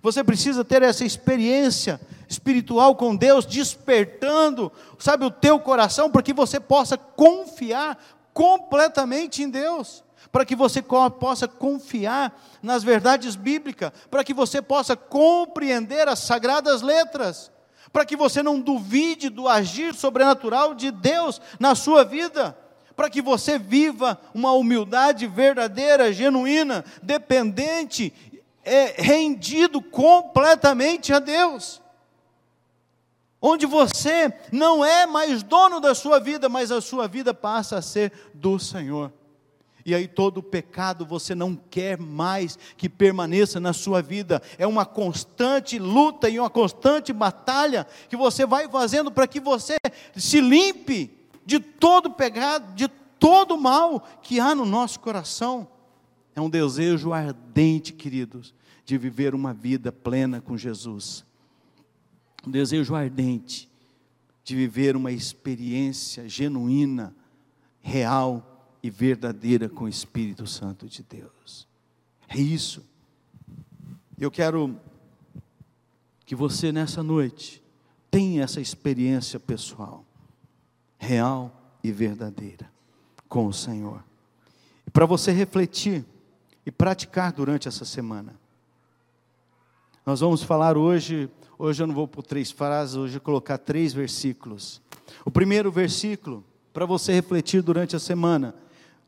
Você 0.00 0.22
precisa 0.22 0.64
ter 0.64 0.80
essa 0.82 1.04
experiência 1.04 2.00
espiritual 2.28 2.94
com 2.94 3.16
Deus, 3.16 3.44
despertando, 3.44 4.70
sabe, 4.96 5.24
o 5.24 5.32
teu 5.32 5.58
coração, 5.58 6.08
para 6.08 6.22
que 6.22 6.32
você 6.32 6.60
possa 6.60 6.96
confiar 6.96 7.98
completamente 8.32 9.42
em 9.42 9.50
Deus, 9.50 10.03
para 10.30 10.44
que 10.44 10.56
você 10.56 10.82
possa 10.82 11.46
confiar 11.46 12.40
nas 12.62 12.82
verdades 12.82 13.36
bíblicas, 13.36 13.92
para 14.10 14.24
que 14.24 14.34
você 14.34 14.60
possa 14.60 14.96
compreender 14.96 16.08
as 16.08 16.20
sagradas 16.20 16.82
letras, 16.82 17.50
para 17.92 18.04
que 18.04 18.16
você 18.16 18.42
não 18.42 18.60
duvide 18.60 19.28
do 19.28 19.48
agir 19.48 19.94
sobrenatural 19.94 20.74
de 20.74 20.90
Deus 20.90 21.40
na 21.58 21.74
sua 21.74 22.04
vida 22.04 22.56
para 22.96 23.10
que 23.10 23.20
você 23.20 23.58
viva 23.58 24.20
uma 24.32 24.52
humildade 24.52 25.26
verdadeira, 25.26 26.12
genuína, 26.12 26.84
dependente 27.02 28.12
é, 28.64 28.94
rendido 28.96 29.82
completamente 29.82 31.12
a 31.12 31.18
Deus. 31.18 31.82
Onde 33.40 33.66
você 33.66 34.32
não 34.50 34.82
é 34.84 35.06
mais 35.06 35.42
dono 35.42 35.78
da 35.78 35.94
sua 35.94 36.18
vida, 36.18 36.48
mas 36.48 36.72
a 36.72 36.80
sua 36.80 37.06
vida 37.06 37.34
passa 37.34 37.76
a 37.76 37.82
ser 37.82 38.10
do 38.32 38.58
Senhor. 38.58 39.12
E 39.86 39.94
aí 39.94 40.08
todo 40.08 40.38
o 40.38 40.42
pecado 40.42 41.04
você 41.04 41.34
não 41.34 41.54
quer 41.54 41.98
mais 41.98 42.58
que 42.76 42.88
permaneça 42.88 43.60
na 43.60 43.72
sua 43.72 44.00
vida. 44.00 44.40
É 44.56 44.66
uma 44.66 44.86
constante 44.86 45.78
luta 45.78 46.28
e 46.28 46.38
uma 46.38 46.48
constante 46.48 47.12
batalha 47.12 47.86
que 48.08 48.16
você 48.16 48.46
vai 48.46 48.68
fazendo 48.68 49.10
para 49.10 49.26
que 49.26 49.40
você 49.40 49.76
se 50.16 50.40
limpe 50.40 51.10
de 51.44 51.60
todo 51.60 52.10
pecado, 52.10 52.74
de 52.74 52.88
todo 53.18 53.58
mal 53.58 54.06
que 54.22 54.40
há 54.40 54.54
no 54.54 54.64
nosso 54.64 55.00
coração. 55.00 55.68
É 56.34 56.40
um 56.40 56.48
desejo 56.48 57.12
ardente, 57.12 57.92
queridos, 57.92 58.54
de 58.86 58.96
viver 58.96 59.34
uma 59.34 59.52
vida 59.52 59.92
plena 59.92 60.40
com 60.40 60.56
Jesus. 60.56 61.24
Um 62.46 62.50
desejo 62.50 62.94
ardente 62.94 63.70
de 64.42 64.54
viver 64.54 64.94
uma 64.94 65.10
experiência 65.10 66.28
genuína, 66.28 67.14
real 67.80 68.53
e 68.84 68.90
verdadeira 68.90 69.66
com 69.66 69.84
o 69.84 69.88
Espírito 69.88 70.46
Santo 70.46 70.86
de 70.86 71.02
Deus. 71.02 71.66
É 72.28 72.36
isso. 72.36 72.84
Eu 74.18 74.30
quero 74.30 74.78
que 76.26 76.34
você 76.34 76.70
nessa 76.70 77.02
noite 77.02 77.62
tenha 78.10 78.42
essa 78.42 78.60
experiência 78.60 79.40
pessoal, 79.40 80.04
real 80.98 81.78
e 81.82 81.90
verdadeira 81.90 82.70
com 83.26 83.46
o 83.46 83.54
Senhor. 83.54 84.04
Para 84.92 85.06
você 85.06 85.32
refletir 85.32 86.04
e 86.66 86.70
praticar 86.70 87.32
durante 87.32 87.66
essa 87.66 87.86
semana. 87.86 88.38
Nós 90.04 90.20
vamos 90.20 90.42
falar 90.42 90.76
hoje, 90.76 91.30
hoje 91.58 91.82
eu 91.82 91.86
não 91.86 91.94
vou 91.94 92.06
por 92.06 92.22
três 92.22 92.50
frases, 92.50 92.96
hoje 92.96 93.14
eu 93.14 93.20
vou 93.20 93.24
colocar 93.24 93.56
três 93.56 93.94
versículos. 93.94 94.82
O 95.24 95.30
primeiro 95.30 95.72
versículo, 95.72 96.44
para 96.70 96.84
você 96.84 97.14
refletir 97.14 97.62
durante 97.62 97.96
a 97.96 97.98
semana, 97.98 98.54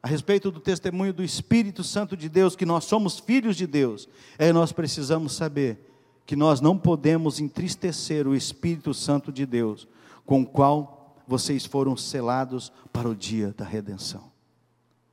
a 0.03 0.09
respeito 0.09 0.51
do 0.51 0.61
testemunho 0.61 1.13
do 1.13 1.23
Espírito 1.23 1.83
Santo 1.83 2.17
de 2.17 2.29
Deus, 2.29 2.55
que 2.55 2.67
nós 2.67 2.85
somos 2.85 3.19
filhos 3.19 3.57
de 3.57 3.67
Deus, 3.67 4.09
é 4.39 4.53
nós 4.53 4.73
precisamos 4.73 5.33
saber 5.33 5.81
que 6.25 6.37
nós 6.37 6.61
não 6.61 6.77
podemos 6.77 7.41
entristecer 7.41 8.27
o 8.27 8.35
Espírito 8.35 8.93
Santo 8.93 9.33
de 9.33 9.47
Deus, 9.47 9.89
com 10.25 10.43
o 10.43 10.47
qual 10.47 11.17
vocês 11.27 11.65
foram 11.65 11.97
selados 11.97 12.73
para 12.93 13.09
o 13.09 13.15
dia 13.15 13.55
da 13.57 13.65
redenção. 13.65 14.31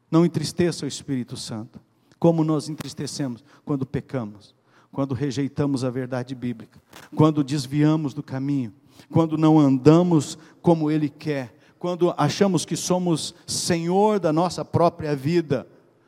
Não 0.09 0.25
entristeça 0.25 0.85
o 0.85 0.87
Espírito 0.87 1.35
Santo 1.35 1.79
como 2.19 2.43
nós 2.43 2.69
entristecemos 2.69 3.43
quando 3.65 3.85
pecamos, 3.85 4.55
quando 4.91 5.13
rejeitamos 5.13 5.83
a 5.83 5.89
verdade 5.89 6.33
bíblica, 6.33 6.81
quando 7.15 7.43
desviamos 7.43 8.13
do 8.13 8.23
caminho, 8.23 8.73
quando 9.11 9.37
não 9.37 9.59
andamos 9.59 10.37
como 10.61 10.89
Ele 10.89 11.09
quer, 11.09 11.57
quando 11.83 12.15
achamos 12.15 12.63
que 12.63 12.77
somos 12.77 13.35
senhor 13.45 14.17
da 14.17 14.31
nossa 14.31 14.63
própria 14.63 15.13
vida, 15.13 15.67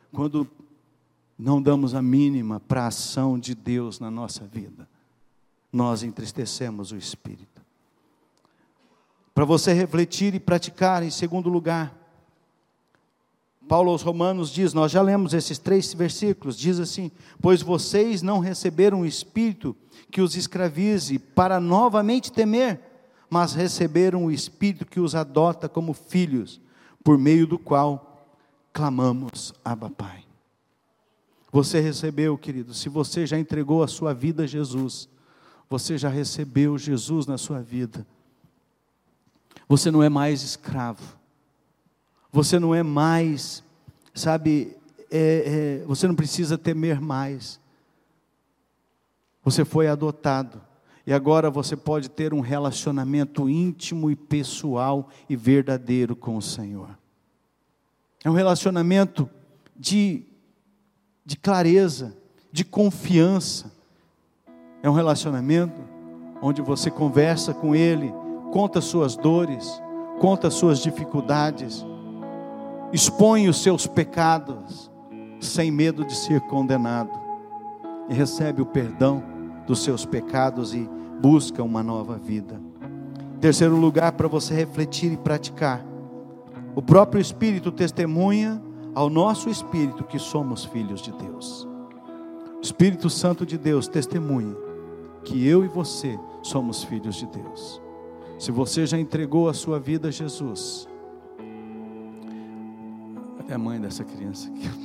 quando 0.10 0.50
não 1.38 1.62
damos 1.62 1.94
a 1.94 2.02
mínima 2.02 2.62
para 2.62 2.84
a 2.84 2.88
ação 2.88 3.38
de 3.38 3.54
Deus 3.54 4.00
na 4.00 4.10
nossa 4.10 4.46
vida, 4.46 4.88
nós 5.74 6.02
entristecemos 6.02 6.94
o 6.94 6.96
Espírito. 6.96 7.62
Para 9.34 9.44
você 9.44 9.74
refletir 9.74 10.34
e 10.34 10.40
praticar, 10.40 11.04
em 11.04 11.12
segundo 11.12 11.50
lugar, 11.50 11.94
Paulo 13.68 13.92
aos 13.92 14.02
Romanos 14.02 14.52
diz, 14.52 14.74
nós 14.74 14.94
já 14.94 15.02
lemos 15.02 15.34
esses 15.34 15.60
três 15.60 15.94
versículos, 15.94 16.58
diz 16.58 16.80
assim: 16.80 17.12
Pois 17.42 17.62
vocês 17.62 18.22
não 18.22 18.40
receberam 18.40 19.02
o 19.02 19.06
espírito 19.06 19.76
que 20.10 20.22
os 20.22 20.38
escravize 20.38 21.20
para 21.20 21.60
novamente 21.60 22.32
temer, 22.32 22.95
mas 23.30 23.54
receberam 23.54 24.26
o 24.26 24.32
espírito 24.32 24.86
que 24.86 25.00
os 25.00 25.16
adota 25.16 25.68
como 25.68 25.94
filhos, 25.94 26.62
por 27.04 27.18
meio 27.18 27.46
do 27.46 27.58
qual 27.60 28.28
clamamos, 28.74 29.54
Abba 29.64 29.90
Pai. 29.90 30.24
Você 31.52 31.80
recebeu, 31.80 32.38
querido, 32.38 32.74
se 32.74 32.90
você 32.90 33.26
já 33.26 33.40
entregou 33.40 33.82
a 33.82 33.88
sua 33.88 34.14
vida 34.14 34.44
a 34.44 34.48
Jesus, 34.48 35.08
você 35.70 35.98
já 35.98 36.10
recebeu 36.10 36.78
Jesus 36.78 37.26
na 37.26 37.38
sua 37.38 37.62
vida. 37.62 38.06
Você 39.68 39.90
não 39.90 40.04
é 40.04 40.10
mais 40.10 40.44
escravo 40.44 41.16
você 42.36 42.60
não 42.60 42.76
é 42.76 42.84
mais, 42.84 43.64
sabe, 44.14 44.76
é, 45.10 45.80
é, 45.82 45.86
você 45.86 46.06
não 46.06 46.14
precisa 46.14 46.58
temer 46.58 47.00
mais. 47.00 47.62
Você 49.42 49.64
foi 49.64 49.88
adotado. 49.88 50.62
E 51.06 51.14
agora 51.14 51.50
você 51.52 51.76
pode 51.76 52.10
ter 52.10 52.34
um 52.34 52.40
relacionamento 52.40 53.50
íntimo 53.50 54.10
e 54.10 54.16
pessoal 54.16 55.10
e 55.30 55.36
verdadeiro 55.36 56.16
com 56.16 56.38
o 56.38 56.42
Senhor. 56.42 56.98
É 58.24 58.30
um 58.30 58.34
relacionamento 58.34 59.30
de, 59.76 60.24
de 61.24 61.38
clareza, 61.38 62.18
de 62.52 62.66
confiança. 62.66 63.72
É 64.82 64.90
um 64.90 64.94
relacionamento 64.94 65.80
onde 66.42 66.62
você 66.62 66.90
conversa 66.90 67.54
com 67.54 67.76
Ele, 67.76 68.12
conta 68.52 68.82
suas 68.82 69.16
dores, 69.16 69.82
conta 70.20 70.50
suas 70.50 70.80
dificuldades 70.80 71.86
expõe 72.96 73.50
os 73.50 73.62
seus 73.62 73.86
pecados, 73.86 74.90
sem 75.42 75.70
medo 75.70 76.06
de 76.06 76.16
ser 76.16 76.40
condenado, 76.42 77.12
e 78.08 78.14
recebe 78.14 78.62
o 78.62 78.66
perdão 78.66 79.22
dos 79.68 79.84
seus 79.84 80.06
pecados 80.06 80.74
e 80.74 80.90
busca 81.22 81.64
uma 81.64 81.84
nova 81.84 82.18
vida. 82.18 82.60
Terceiro 83.40 83.76
lugar, 83.76 84.14
para 84.14 84.28
você 84.28 84.54
refletir 84.54 85.12
e 85.12 85.18
praticar, 85.18 85.86
o 86.76 86.82
próprio 86.82 87.22
Espírito 87.22 87.72
testemunha 87.72 88.62
ao 88.94 89.10
nosso 89.10 89.50
espírito 89.50 90.04
que 90.04 90.18
somos 90.18 90.66
filhos 90.66 91.02
de 91.02 91.12
Deus. 91.12 91.68
O 92.58 92.62
Espírito 92.62 93.10
Santo 93.10 93.46
de 93.46 93.58
Deus 93.58 93.88
testemunha 93.88 94.56
que 95.24 95.46
eu 95.46 95.66
e 95.66 95.68
você 95.68 96.18
somos 96.42 96.84
filhos 96.84 97.16
de 97.16 97.26
Deus. 97.28 97.82
Se 98.40 98.52
você 98.52 98.86
já 98.86 98.98
entregou 98.98 99.50
a 99.50 99.54
sua 99.54 99.80
vida 99.80 100.08
a 100.08 100.12
Jesus, 100.12 100.88
Cadê 103.46 103.54
a 103.54 103.60
mãe 103.60 103.80
dessa 103.80 104.04
criança 104.04 104.50
aqui? 104.50 104.85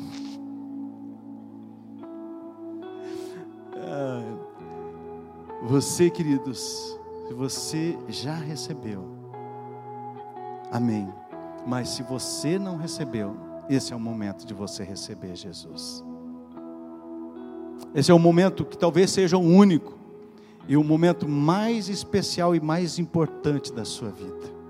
Você, 5.63 6.09
queridos, 6.09 6.99
se 7.29 7.35
você 7.35 7.99
já 8.09 8.35
recebeu, 8.35 9.05
amém. 10.73 11.09
Mas 11.67 11.91
se 11.91 12.03
você 12.03 12.59
não 12.59 12.77
recebeu, 12.77 13.37
esse 13.69 13.93
é 13.93 13.97
o 13.97 14.01
momento 14.01 14.47
de 14.47 14.55
você 14.55 14.83
receber 14.83 15.37
Jesus. 15.37 16.03
Esse 17.95 18.11
é 18.11 18.15
o 18.15 18.19
momento 18.19 18.65
que 18.65 18.79
talvez 18.79 19.11
seja 19.11 19.37
o 19.37 19.41
único 19.41 19.99
e 20.67 20.77
o 20.77 20.85
momento 20.85 21.29
mais 21.29 21.89
especial 21.89 22.55
e 22.55 22.61
mais 22.61 22.99
importante 22.99 23.73
da 23.73 23.85
sua 23.85 24.11
vida. 24.11 24.61